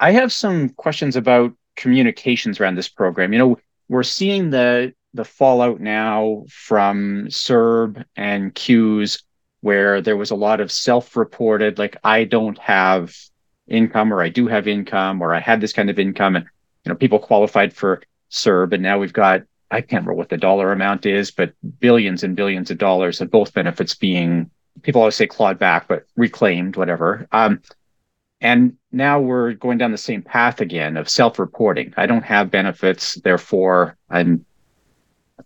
[0.00, 3.32] I have some questions about communications around this program.
[3.32, 3.58] You know,
[3.88, 9.22] we're seeing the the fallout now from CERB and Q's
[9.60, 13.16] where there was a lot of self-reported, like I don't have
[13.66, 16.44] income or I do have income or I had this kind of income and
[16.84, 18.02] you know people qualified for
[18.34, 22.22] CERB, and now we've got I can't remember what the dollar amount is, but billions
[22.22, 24.50] and billions of dollars of both benefits being
[24.82, 27.26] people always say clawed back, but reclaimed, whatever.
[27.32, 27.60] Um,
[28.40, 31.94] and now we're going down the same path again of self-reporting.
[31.96, 34.44] I don't have benefits, therefore I'm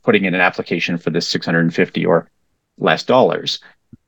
[0.03, 2.31] putting in an application for this 650 or
[2.79, 3.61] less dollars.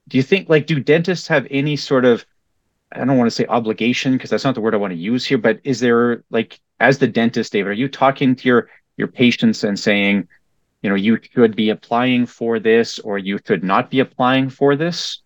[0.08, 2.26] Do you think like do dentists have any sort of
[2.92, 5.24] I don't want to say obligation because that's not the word I want to use
[5.24, 9.08] here, but is there like as the dentist, David, are you talking to your your
[9.08, 10.28] patients and saying,
[10.82, 14.76] you know, you could be applying for this or you could not be applying for
[14.76, 15.22] this?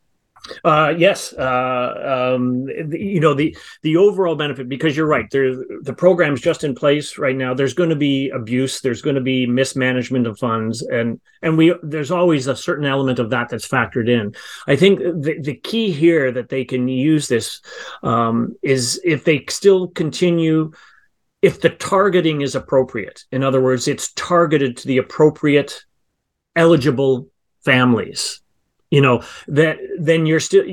[0.63, 5.31] Uh, yes, uh, um, the, you know the the overall benefit because you're right.
[5.31, 7.55] There, the program's just in place right now.
[7.55, 8.81] There's going to be abuse.
[8.81, 13.19] There's going to be mismanagement of funds, and and we there's always a certain element
[13.19, 14.35] of that that's factored in.
[14.67, 17.63] I think the the key here that they can use this
[18.03, 20.73] um, is if they still continue.
[21.41, 25.85] If the targeting is appropriate, in other words, it's targeted to the appropriate
[26.57, 27.29] eligible
[27.65, 28.41] families
[28.95, 30.65] you know that then you're still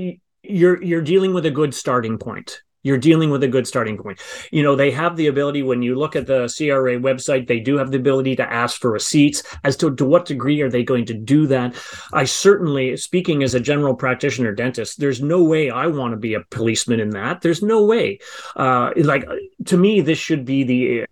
[0.44, 4.20] you're you're dealing with a good starting point you're dealing with a good starting point.
[4.52, 7.78] You know, they have the ability when you look at the CRA website, they do
[7.78, 9.44] have the ability to ask for receipts.
[9.64, 11.76] As to, to what degree are they going to do that?
[12.12, 16.34] I certainly, speaking as a general practitioner dentist, there's no way I want to be
[16.34, 17.42] a policeman in that.
[17.42, 18.20] There's no way.
[18.56, 19.28] Uh, like
[19.66, 21.06] to me, this should be the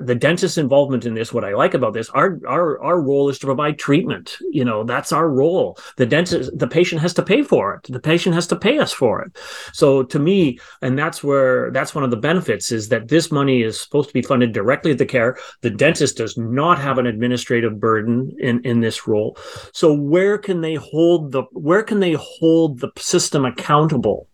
[0.00, 3.38] the dentist's involvement in this what i like about this our our our role is
[3.38, 5.78] to provide treatment you know that's our role.
[5.96, 7.92] The dentist the patient has to pay for it.
[7.92, 9.36] The patient has to pay us for it.
[9.72, 13.62] So to me and that's where that's one of the benefits is that this money
[13.62, 15.36] is supposed to be funded directly at the care.
[15.62, 19.36] The dentist does not have an administrative burden in in this role.
[19.72, 24.28] So where can they hold the where can they hold the system accountable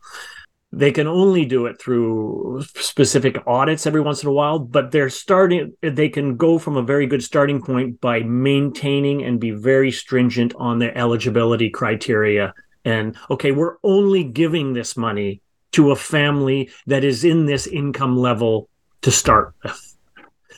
[0.72, 5.10] they can only do it through specific audits every once in a while but they're
[5.10, 9.92] starting they can go from a very good starting point by maintaining and be very
[9.92, 12.54] stringent on their eligibility criteria.
[12.84, 15.42] And okay we're only giving this money
[15.72, 18.68] to a family that is in this income level
[19.02, 19.96] to start with.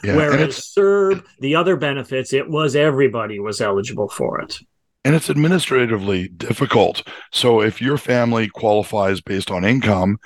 [0.02, 4.58] Yeah, whereas CERB the other benefits it was everybody was eligible for it
[5.04, 7.06] and it's administratively difficult.
[7.30, 10.18] So if your family qualifies based on income,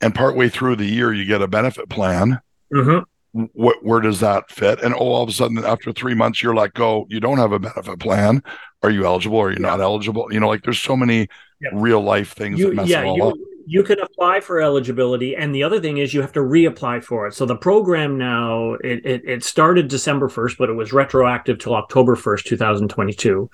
[0.00, 2.40] and partway through the year you get a benefit plan,
[2.72, 3.40] mm-hmm.
[3.42, 4.82] wh- where does that fit?
[4.82, 7.06] And oh, all of a sudden after three months you're let go.
[7.08, 8.42] You don't have a benefit plan.
[8.82, 9.38] Are you eligible?
[9.38, 9.68] Are you yeah.
[9.68, 10.28] not eligible?
[10.30, 11.28] You know, like there's so many
[11.60, 11.70] yeah.
[11.72, 14.60] real life things you, that mess yeah, it all you, up you can apply for
[14.60, 17.34] eligibility and the other thing is you have to reapply for it.
[17.34, 21.74] So the program now it, it, it, started december 1st but it was retroactive till
[21.74, 23.50] october 1st 2022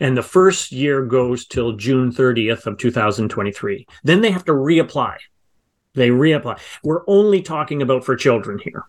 [0.00, 5.16] and the first year goes till june 30th of 2023 then they have to reapply.
[5.94, 6.58] They reapply.
[6.82, 8.84] We're only talking about for children here.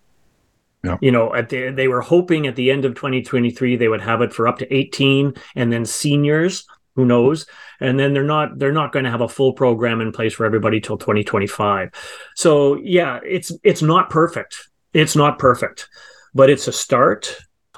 [0.83, 0.97] Yeah.
[1.01, 4.21] You know, at the, they were hoping at the end of 2023 they would have
[4.21, 7.45] it for up to 18 and then seniors who knows?
[7.79, 10.45] And then they're not they're not going to have a full program in place for
[10.45, 11.91] everybody till 2025
[12.35, 14.69] so yeah it's it's not perfect.
[14.93, 15.89] It's not perfect
[16.33, 17.35] but it's a start.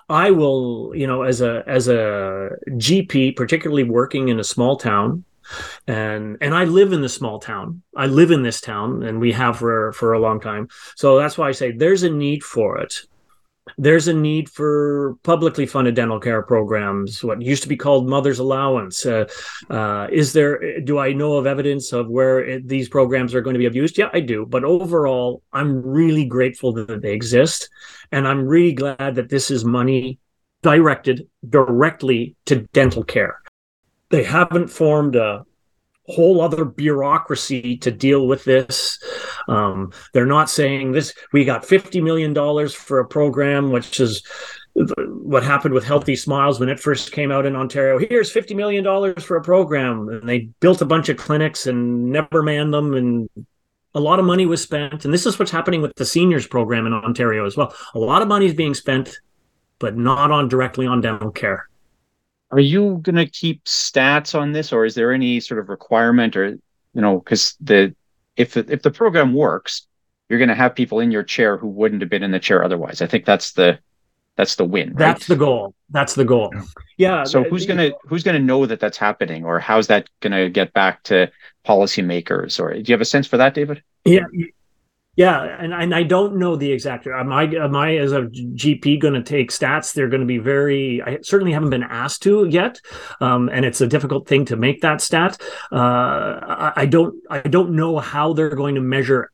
[0.10, 5.26] I will you know as a as a gp particularly working in a small town
[5.88, 7.82] and and I live in the small town.
[7.96, 10.68] I live in this town, and we have for for a long time.
[10.96, 13.06] So that's why I say there's a need for it
[13.78, 18.40] there's a need for publicly funded dental care programs what used to be called mother's
[18.40, 19.06] allowance.
[19.06, 19.26] Uh,
[19.70, 23.54] uh, is there do i know of evidence of where it, these programs are going
[23.54, 23.98] to be abused?
[23.98, 24.46] Yeah i do.
[24.46, 27.70] But overall i'm really grateful that they exist
[28.12, 30.20] and i'm really glad that this is money
[30.62, 33.42] directed directly to dental care.
[34.10, 35.46] They haven't formed a
[36.08, 39.00] whole other bureaucracy to deal with this.
[39.48, 41.14] Um, they're not saying this.
[41.34, 44.24] We got fifty million dollars for a program, which is
[44.74, 47.98] what happened with Healthy Smiles when it first came out in Ontario.
[47.98, 52.12] Here's fifty million dollars for a program, and they built a bunch of clinics and
[52.12, 53.30] never manned them, and
[53.96, 55.06] a lot of money was spent.
[55.06, 57.76] And this is what's happening with the seniors program in Ontario as well.
[57.96, 59.20] A lot of money is being spent,
[59.80, 61.68] but not on directly on dental care.
[62.52, 66.36] Are you going to keep stats on this, or is there any sort of requirement,
[66.36, 67.96] or you know, because the
[68.36, 69.88] if if the program works,
[70.30, 72.64] you're going to have people in your chair who wouldn't have been in the chair
[72.64, 73.02] otherwise.
[73.02, 73.80] I think that's the
[74.38, 74.90] that's the win.
[74.90, 74.98] Right?
[75.00, 75.74] That's the goal.
[75.90, 76.52] That's the goal.
[76.54, 76.62] Yeah.
[76.98, 80.74] yeah so who's gonna who's gonna know that that's happening, or how's that gonna get
[80.74, 81.32] back to
[81.66, 82.60] policymakers?
[82.60, 83.84] Or do you have a sense for that, David?
[84.06, 84.26] Yeah,
[85.18, 87.08] yeah, and, and I don't know the exact.
[87.08, 89.92] Am I am I as a GP going to take stats?
[89.92, 91.02] They're going to be very.
[91.02, 92.80] I certainly haven't been asked to yet,
[93.20, 95.42] um, and it's a difficult thing to make that stat.
[95.72, 99.32] Uh, I, I don't I don't know how they're going to measure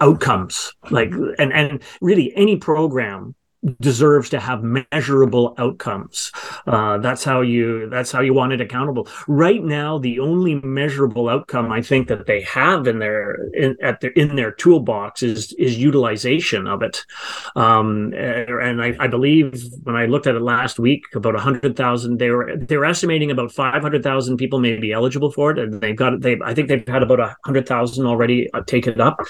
[0.00, 3.36] outcomes like and and really any program
[3.80, 6.32] deserves to have measurable outcomes.
[6.66, 9.08] Uh, that's how you that's how you want it accountable.
[9.28, 14.00] Right now, the only measurable outcome I think that they have in their in, at
[14.00, 17.04] their in their toolbox is is utilization of it.
[17.54, 22.18] Um, and I, I, believe when I looked at it last week, about hundred thousand
[22.18, 25.58] they were they were estimating about five hundred thousand people may be eligible for it,
[25.58, 29.00] and they've got they I think they've had about hundred thousand already uh, take it
[29.00, 29.20] up.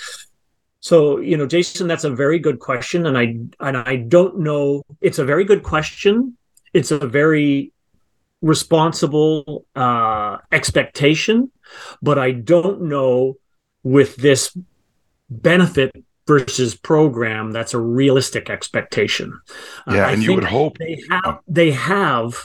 [0.83, 3.07] So, you know, Jason, that's a very good question.
[3.07, 4.83] And I and I don't know.
[5.01, 6.37] It's a very good question.
[6.75, 7.73] It's a very
[8.43, 11.51] responsible uh, expectation.
[12.03, 13.39] but I don't know
[13.83, 14.57] with this
[15.31, 15.93] benefit
[16.27, 19.41] versus program that's a realistic expectation.
[19.87, 22.45] Uh, yeah, uh, and you would hope they have they have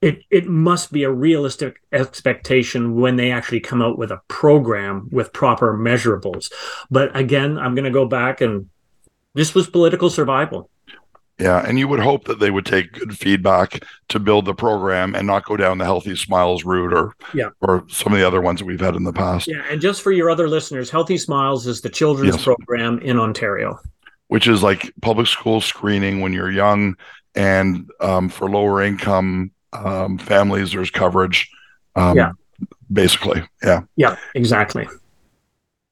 [0.00, 5.08] it it must be a realistic expectation when they actually come out with a program
[5.10, 6.52] with proper measurables.
[6.90, 8.68] But again, I'm going to go back and
[9.34, 10.70] this was political survival.
[11.38, 15.14] Yeah, and you would hope that they would take good feedback to build the program
[15.14, 17.50] and not go down the Healthy Smiles route or yeah.
[17.60, 19.46] or some of the other ones that we've had in the past.
[19.46, 22.44] Yeah, and just for your other listeners, Healthy Smiles is the children's yes.
[22.44, 23.78] program in Ontario,
[24.28, 26.96] which is like public school screening when you're young,
[27.34, 31.50] and um, for lower income um, families, there's coverage.
[31.94, 32.32] Um, yeah,
[32.92, 34.86] basically, yeah, yeah, exactly.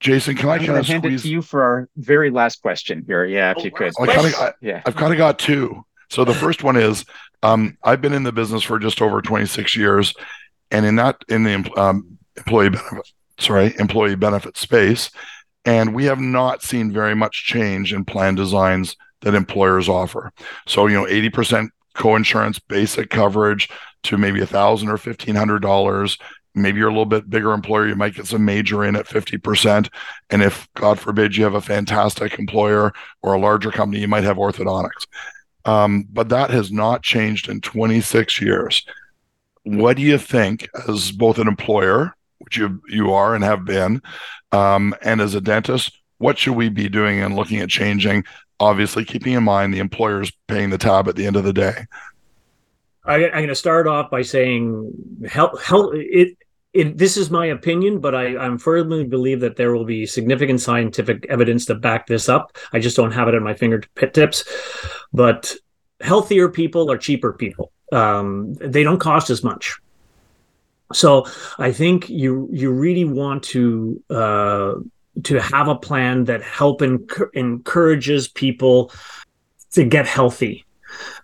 [0.00, 1.22] Jason, can I kind of hand squeeze...
[1.22, 3.24] it to you for our very last question here?
[3.24, 3.92] Yeah, if oh, you could.
[3.98, 5.84] I kinda, I, yeah, I've kind of got two.
[6.10, 7.04] So the first one is,
[7.42, 10.14] um, I've been in the business for just over 26 years,
[10.70, 15.10] and in that in the um, employee benefit, sorry, employee benefit space,
[15.64, 20.32] and we have not seen very much change in plan designs that employers offer.
[20.66, 23.68] So you know, 80% co-insurance basic coverage
[24.04, 26.18] to maybe a thousand or fifteen hundred dollars.
[26.56, 29.88] Maybe you're a little bit bigger employer you might get some major in at 50%
[30.30, 32.92] and if god forbid you have a fantastic employer
[33.22, 35.08] or a larger company you might have orthodontics.
[35.64, 38.86] Um, but that has not changed in 26 years.
[39.64, 44.02] What do you think as both an employer which you you are and have been
[44.52, 48.24] um, and as a dentist what should we be doing and looking at changing
[48.64, 51.86] obviously keeping in mind the employer's paying the tab at the end of the day
[53.06, 54.90] I, am going to start off by saying,
[55.28, 56.38] help, help it,
[56.74, 60.60] it, this is my opinion, but I, I'm firmly believe that there will be significant
[60.60, 62.56] scientific evidence to back this up.
[62.72, 64.44] I just don't have it at my fingertips.
[65.12, 65.54] But
[66.00, 67.70] healthier people are cheaper people.
[67.92, 69.76] Um, they don't cost as much.
[70.92, 71.26] So
[71.58, 74.74] I think you you really want to uh,
[75.22, 78.92] to have a plan that help enc- encourages people
[79.72, 80.64] to get healthy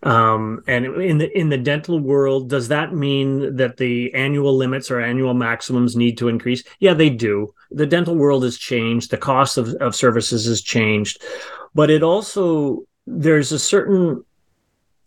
[0.02, 4.90] um, and in the in the dental world, does that mean that the annual limits
[4.90, 6.62] or annual maximums need to increase?
[6.78, 7.54] Yeah, they do.
[7.70, 9.10] The dental world has changed.
[9.10, 11.22] The cost of, of services has changed,
[11.74, 14.24] but it also there's a certain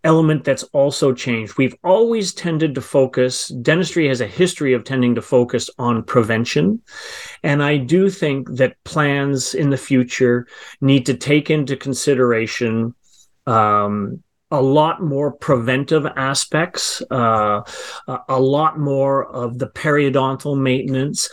[0.04, 1.58] element that's also changed.
[1.58, 6.82] We've always tended to focus, dentistry has a history of tending to focus on prevention.
[7.44, 10.48] And I do think that plans in the future
[10.82, 12.94] need to take into consideration
[13.48, 14.24] um,
[14.54, 17.62] a lot more preventive aspects, uh,
[18.30, 21.28] a lot more of the periodontal maintenance.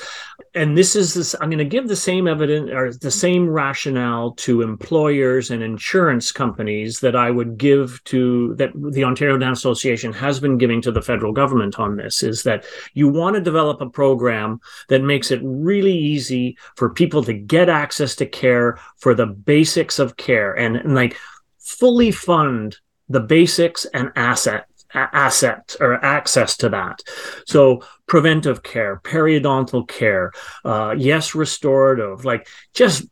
[0.55, 4.33] And this is this, I'm going to give the same evidence or the same rationale
[4.37, 10.15] to employers and insurance companies that I would give to that the Ontario Dental Association
[10.15, 12.65] has been giving to the federal government on this is that
[12.95, 17.69] you want to develop a program that makes it really easy for people to get
[17.69, 21.19] access to care for the basics of care and, and like
[21.59, 22.79] fully fund
[23.11, 27.01] the basics and asset asset or access to that.
[27.47, 30.33] So preventive care, periodontal care,
[30.65, 33.07] uh, yes, restorative, like just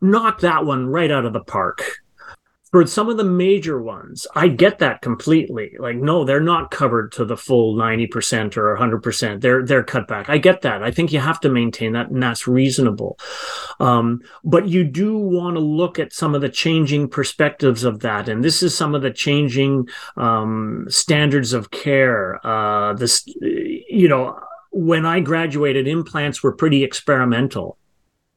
[0.00, 1.82] knock that one right out of the park
[2.70, 5.72] for some of the major ones, I get that completely.
[5.78, 9.40] Like, no, they're not covered to the full 90% or 100%.
[9.40, 10.28] They're, they're cut back.
[10.28, 10.82] I get that.
[10.82, 13.18] I think you have to maintain that and that's reasonable.
[13.80, 18.28] Um, but you do want to look at some of the changing perspectives of that.
[18.28, 22.44] And this is some of the changing, um, standards of care.
[22.46, 24.38] Uh, this, you know,
[24.72, 27.78] when I graduated, implants were pretty experimental.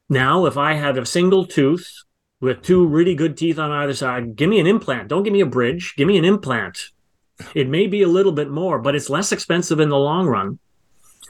[0.09, 2.03] Now, if I had a single tooth
[2.41, 4.35] with two really good teeth on either side.
[4.35, 5.07] Give me an implant.
[5.07, 5.93] Don't give me a bridge.
[5.95, 6.89] Give me an implant.
[7.55, 10.59] It may be a little bit more, but it's less expensive in the long run.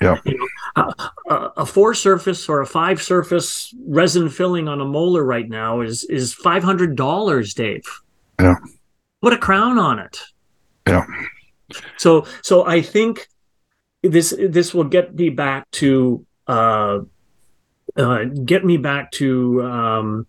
[0.02, 0.18] Yeah.
[0.26, 0.38] You
[0.76, 0.94] know,
[1.30, 5.82] a, a, four surface or a five surface resin filling on a molar right now
[5.82, 7.84] is is five hundred dollars, Dave.
[8.40, 8.56] Yeah.
[9.22, 10.20] Put a crown on it.
[10.88, 11.06] Yeah.
[11.98, 13.28] So so I think
[14.02, 17.00] this this will get me back to uh,
[17.96, 20.28] uh, get me back to um,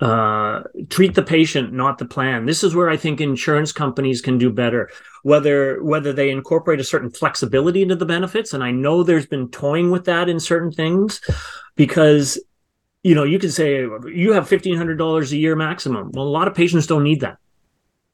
[0.00, 2.44] uh, treat the patient, not the plan.
[2.44, 4.90] This is where I think insurance companies can do better.
[5.22, 9.48] Whether whether they incorporate a certain flexibility into the benefits, and I know there's been
[9.48, 11.20] toying with that in certain things,
[11.76, 12.38] because
[13.02, 16.12] you know you can say you have fifteen hundred dollars a year maximum.
[16.12, 17.38] Well, a lot of patients don't need that,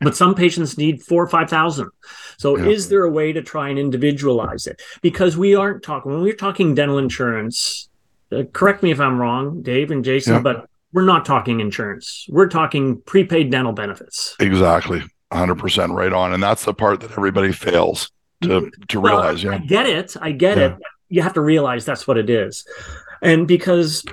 [0.01, 1.91] but some patients need four or five thousand.
[2.39, 2.66] So, yeah.
[2.66, 4.80] is there a way to try and individualize it?
[5.03, 7.89] Because we aren't talking when we're talking dental insurance.
[8.30, 10.41] Uh, correct me if I'm wrong, Dave and Jason, yeah.
[10.41, 12.26] but we're not talking insurance.
[12.28, 14.36] We're talking prepaid dental benefits.
[14.40, 15.03] Exactly.
[15.32, 16.34] 100% right on.
[16.34, 18.11] And that's the part that everybody fails
[18.43, 19.43] to, to well, realize.
[19.43, 19.55] Yeah.
[19.55, 20.16] I get it.
[20.20, 20.66] I get yeah.
[20.66, 20.78] it.
[21.09, 22.66] you have to realize that's what it is.
[23.22, 24.05] And because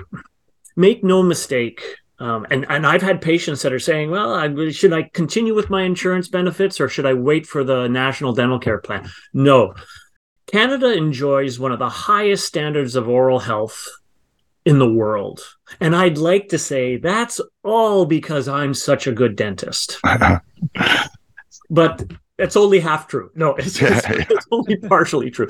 [0.76, 1.82] make no mistake,
[2.20, 5.70] um, and and I've had patients that are saying, "Well, I, should I continue with
[5.70, 9.74] my insurance benefits or should I wait for the national dental care plan?" No,
[10.46, 13.88] Canada enjoys one of the highest standards of oral health
[14.70, 15.42] in the world,
[15.80, 19.98] and I'd like to say that's all because I'm such a good dentist.
[21.70, 22.04] but
[22.38, 23.32] it's only half true.
[23.34, 24.26] No, it's, yeah, yeah.
[24.30, 25.48] it's only partially true.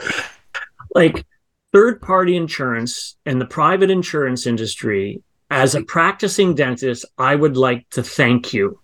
[0.95, 1.27] Like
[1.71, 7.91] third party insurance and the private insurance industry as a practicing dentist, I would like
[7.91, 8.81] to thank you.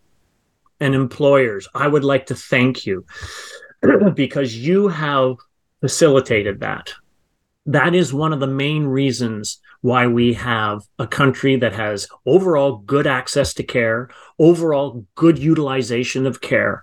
[0.80, 3.07] And employers, I would like to thank you
[4.14, 5.37] because you have
[5.80, 6.93] facilitated that.
[7.64, 12.78] That is one of the main reasons why we have a country that has overall
[12.78, 16.82] good access to care, overall good utilization of care,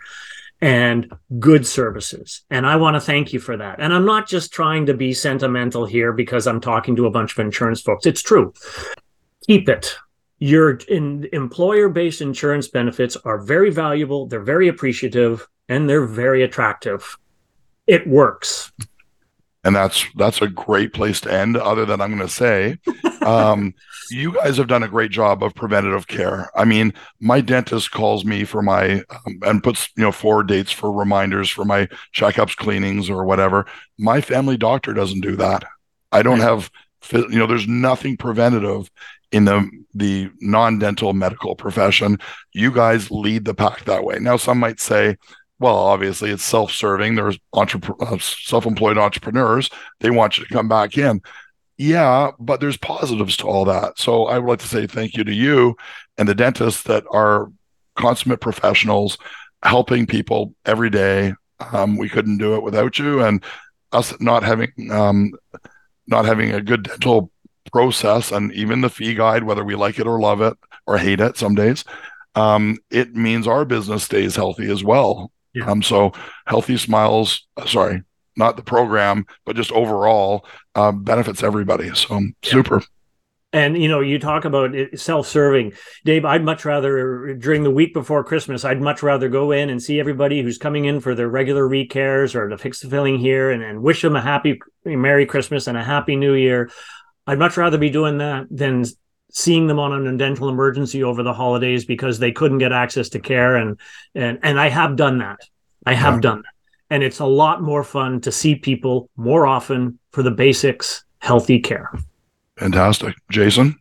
[0.62, 2.42] and good services.
[2.50, 3.80] And I want to thank you for that.
[3.80, 7.34] And I'm not just trying to be sentimental here because I'm talking to a bunch
[7.34, 8.06] of insurance folks.
[8.06, 8.54] It's true
[9.48, 9.96] keep it.
[10.40, 16.44] Your in, employer based insurance benefits are very valuable, they're very appreciative, and they're very
[16.44, 17.18] attractive.
[17.88, 18.72] It works.
[19.64, 21.56] And that's that's a great place to end.
[21.56, 22.80] Other than I'm going to say,
[23.22, 23.74] um,
[24.12, 26.50] you guys have done a great job of preventative care.
[26.56, 30.72] I mean, my dentist calls me for my um, and puts you know forward dates
[30.72, 33.66] for reminders for my checkups, cleanings, or whatever.
[33.98, 35.64] My family doctor doesn't do that.
[36.12, 36.70] I don't have
[37.12, 37.48] you know.
[37.48, 38.92] There's nothing preventative
[39.32, 42.18] in the the non-dental medical profession
[42.54, 45.18] you guys lead the pack that way now some might say
[45.64, 47.16] well obviously it's self-serving.
[47.16, 49.70] There's uh, self-employed entrepreneurs.
[50.02, 51.22] They want you to come back in.
[51.78, 53.98] Yeah but there's positives to all that.
[53.98, 55.76] So i would like to say thank you to you
[56.18, 57.52] and the dentists that are
[57.96, 59.18] consummate professionals
[59.64, 61.34] helping people every day.
[61.72, 63.44] Um, we couldn't do it without you and
[63.94, 65.32] us not having um,
[66.08, 67.32] not having a good dental
[67.72, 71.22] process and even the fee guide, whether we like it or love it or hate
[71.22, 71.84] it some days,
[72.36, 75.32] um, it means our business stays healthy as well.
[75.54, 75.70] Yeah.
[75.70, 76.14] Um, so
[76.46, 78.04] healthy smiles, uh, sorry,
[78.36, 80.46] not the program, but just overall
[80.76, 81.94] uh, benefits everybody.
[81.94, 82.30] So yeah.
[82.42, 82.82] super.
[83.52, 85.74] And you know, you talk about self-serving,
[86.06, 86.26] Dave.
[86.26, 90.00] I'd much rather during the week before Christmas, I'd much rather go in and see
[90.00, 93.62] everybody who's coming in for their regular recares or to fix the filling here, and,
[93.62, 96.72] and wish them a happy, Merry Christmas and a Happy New Year.
[97.28, 98.86] I'd much rather be doing that than
[99.34, 103.20] seeing them on an dental emergency over the holidays because they couldn't get access to
[103.20, 103.78] care and
[104.16, 105.40] and and I have done that.
[105.86, 106.22] I have yeah.
[106.22, 106.54] done that.
[106.90, 111.60] And it's a lot more fun to see people more often for the basics healthy
[111.60, 111.92] care.
[112.58, 113.16] Fantastic.
[113.32, 113.76] Jason?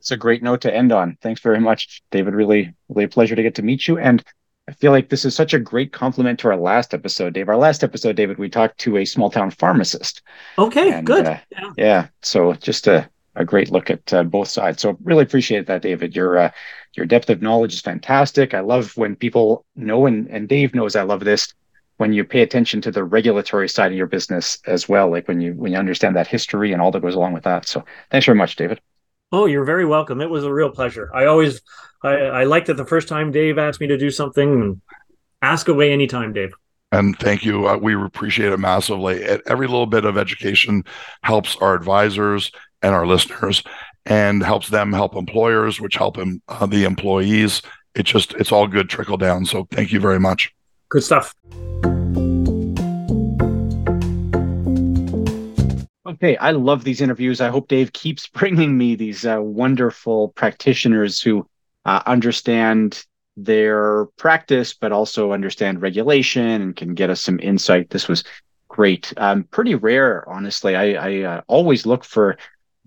[0.00, 1.16] It's a great note to end on.
[1.22, 2.34] Thanks very much, David.
[2.34, 3.98] Really, really a pleasure to get to meet you.
[3.98, 4.24] And
[4.68, 7.48] I feel like this is such a great complement to our last episode, Dave.
[7.48, 10.22] Our last episode, David, we talked to a small town pharmacist.
[10.58, 11.26] Okay, and, good.
[11.26, 11.70] Uh, yeah.
[11.76, 12.06] yeah.
[12.22, 14.82] So just a, a great look at uh, both sides.
[14.82, 16.14] So really appreciate that, David.
[16.14, 16.50] Your uh,
[16.94, 18.54] your depth of knowledge is fantastic.
[18.54, 21.52] I love when people know, and, and Dave knows I love this
[21.96, 25.40] when you pay attention to the regulatory side of your business as well, like when
[25.40, 27.66] you when you understand that history and all that goes along with that.
[27.66, 28.80] So thanks very much, David.
[29.30, 30.20] Oh, you're very welcome.
[30.20, 31.10] It was a real pleasure.
[31.14, 31.62] I always
[32.02, 34.80] I, I liked it the first time Dave asked me to do something.
[35.40, 36.52] Ask away anytime, Dave.
[36.92, 37.66] And thank you.
[37.66, 39.22] Uh, we appreciate it massively.
[39.46, 40.84] Every little bit of education
[41.22, 42.52] helps our advisors
[42.82, 43.62] and our listeners,
[44.06, 47.62] and helps them help employers, which help them, uh, the employees.
[47.94, 49.44] It just it's all good trickle down.
[49.44, 50.52] So thank you very much.
[50.88, 51.34] Good stuff.
[56.22, 57.40] Okay, I love these interviews.
[57.40, 61.46] I hope Dave keeps bringing me these uh, wonderful practitioners who
[61.84, 63.04] uh, understand
[63.36, 67.90] their practice, but also understand regulation and can get us some insight.
[67.90, 68.24] This was
[68.68, 69.12] great.
[69.16, 70.76] Um, pretty rare, honestly.
[70.76, 72.36] I, I uh, always look for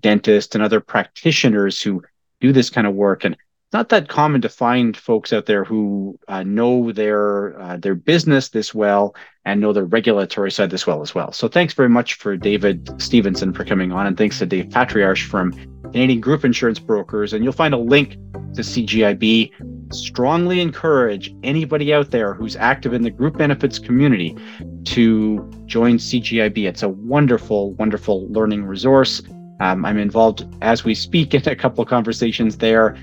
[0.06, 2.04] dentists and other practitioners who
[2.40, 5.64] do this kind of work, and it's not that common to find folks out there
[5.64, 10.86] who uh, know their uh, their business this well and know the regulatory side this
[10.86, 11.32] well as well.
[11.32, 15.18] So thanks very much for David Stevenson for coming on, and thanks to Dave Patriarch
[15.18, 15.54] from
[15.86, 17.34] Canadian Group Insurance Brokers.
[17.34, 18.12] And you'll find a link
[18.54, 19.52] to CGIB.
[19.92, 24.38] Strongly encourage anybody out there who's active in the group benefits community
[24.86, 26.68] to join CGIB.
[26.68, 29.24] It's a wonderful, wonderful learning resource.
[29.60, 32.98] Um, I'm involved as we speak in a couple conversations there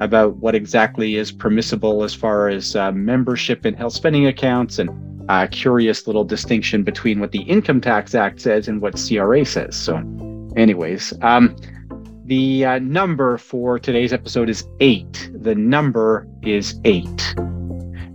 [0.00, 4.90] about what exactly is permissible as far as uh, membership in health spending accounts and
[5.28, 9.76] a curious little distinction between what the Income Tax Act says and what CRA says.
[9.76, 9.96] So,
[10.56, 11.54] anyways, um,
[12.24, 15.30] the uh, number for today's episode is eight.
[15.34, 17.34] The number is eight.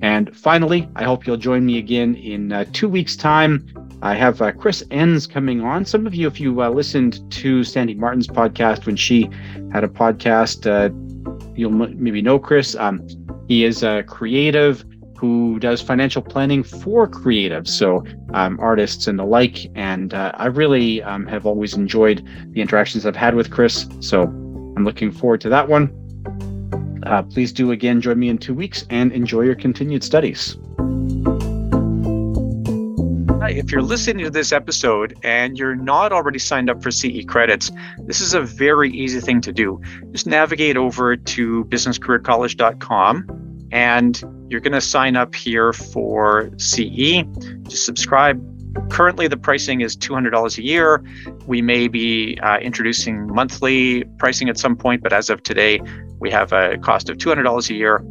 [0.01, 3.65] And finally, I hope you'll join me again in uh, two weeks' time
[4.03, 5.85] I have uh, Chris Enns coming on.
[5.85, 9.29] Some of you, if you uh, listened to Sandi Martin's podcast when she
[9.71, 10.93] had a podcast, uh,
[11.55, 12.75] you'll m- maybe know Chris.
[12.75, 13.07] Um,
[13.47, 14.83] he is a creative
[15.17, 18.03] who does financial planning for creatives, so
[18.33, 19.67] um, artists and the like.
[19.73, 23.87] And uh, I really um, have always enjoyed the interactions I've had with Chris.
[24.01, 25.93] So I'm looking forward to that one.
[27.05, 30.57] Uh, please do again join me in two weeks and enjoy your continued studies.
[33.49, 37.71] If you're listening to this episode and you're not already signed up for CE credits,
[38.05, 39.81] this is a very easy thing to do.
[40.11, 47.23] Just navigate over to businesscareercollege.com and you're going to sign up here for CE.
[47.63, 48.41] Just subscribe.
[48.89, 51.03] Currently, the pricing is $200 a year.
[51.45, 55.81] We may be uh, introducing monthly pricing at some point, but as of today,
[56.19, 58.03] we have a cost of $200 a year.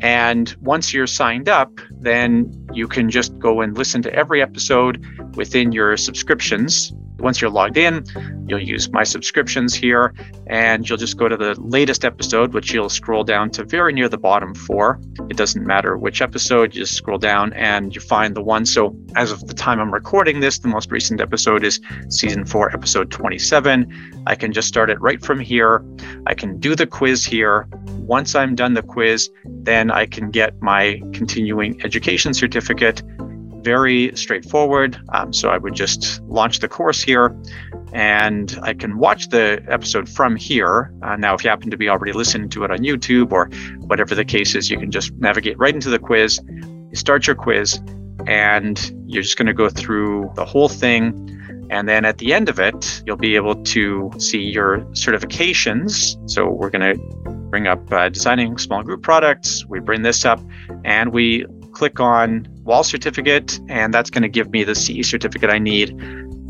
[0.00, 1.72] And once you're signed up,
[2.06, 5.04] then you can just go and listen to every episode
[5.36, 6.92] within your subscriptions.
[7.18, 8.04] Once you're logged in,
[8.46, 10.12] you'll use my subscriptions here
[10.46, 14.08] and you'll just go to the latest episode, which you'll scroll down to very near
[14.08, 15.00] the bottom for.
[15.30, 18.66] It doesn't matter which episode, you just scroll down and you find the one.
[18.66, 22.70] So, as of the time I'm recording this, the most recent episode is season four,
[22.72, 24.22] episode 27.
[24.26, 25.84] I can just start it right from here.
[26.26, 27.68] I can do the quiz here.
[27.98, 33.02] Once I'm done the quiz, then I can get my continuing education certificate
[33.66, 34.96] very straightforward.
[35.12, 37.36] Um, so I would just launch the course here
[37.92, 40.94] and I can watch the episode from here.
[41.02, 43.50] Uh, now, if you happen to be already listening to it on YouTube or
[43.88, 46.38] whatever the case is, you can just navigate right into the quiz.
[46.48, 47.80] You start your quiz
[48.28, 51.04] and you're just going to go through the whole thing.
[51.68, 56.16] And then at the end of it, you'll be able to see your certifications.
[56.30, 59.66] So we're going to bring up uh, designing small group products.
[59.66, 60.40] We bring this up
[60.84, 65.50] and we click on wall certificate, and that's going to give me the CE certificate
[65.50, 65.90] I need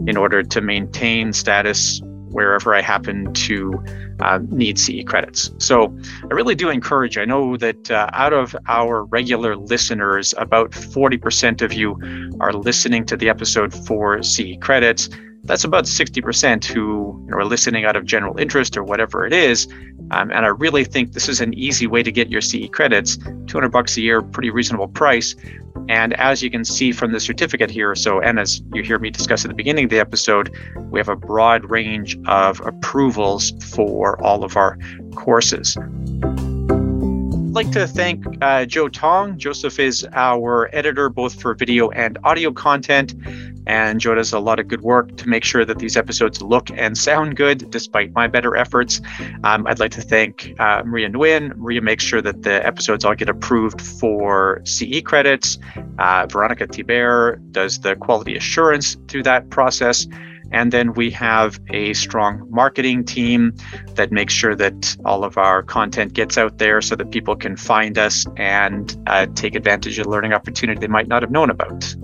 [0.07, 3.83] in order to maintain status wherever I happen to
[4.21, 5.51] uh, need CE credits.
[5.59, 5.97] So
[6.31, 11.63] I really do encourage, I know that uh, out of our regular listeners, about 40%
[11.63, 11.99] of you
[12.41, 15.09] are listening to the episode for CE credits
[15.47, 19.33] that's about 60% who you know, are listening out of general interest or whatever it
[19.33, 19.67] is.
[20.11, 23.17] Um, and I really think this is an easy way to get your CE credits.
[23.17, 25.35] 200 bucks a year, pretty reasonable price.
[25.89, 29.11] And as you can see from the certificate here, so and as you hear me
[29.11, 30.55] discuss at the beginning of the episode,
[30.91, 34.79] we have a broad range of approvals for all of our
[35.15, 35.77] courses
[37.57, 39.39] like to thank uh, Joe Tong.
[39.39, 43.15] Joseph is our editor both for video and audio content.
[43.67, 46.71] And Joe does a lot of good work to make sure that these episodes look
[46.71, 49.01] and sound good despite my better efforts.
[49.43, 51.57] Um, I'd like to thank uh, Maria Nguyen.
[51.57, 55.59] Maria makes sure that the episodes all get approved for CE credits.
[55.99, 60.07] Uh, Veronica Thibert does the quality assurance through that process.
[60.53, 63.55] And then we have a strong marketing team
[63.95, 67.57] that makes sure that all of our content gets out there so that people can
[67.57, 71.95] find us and uh, take advantage of learning opportunity they might not have known about.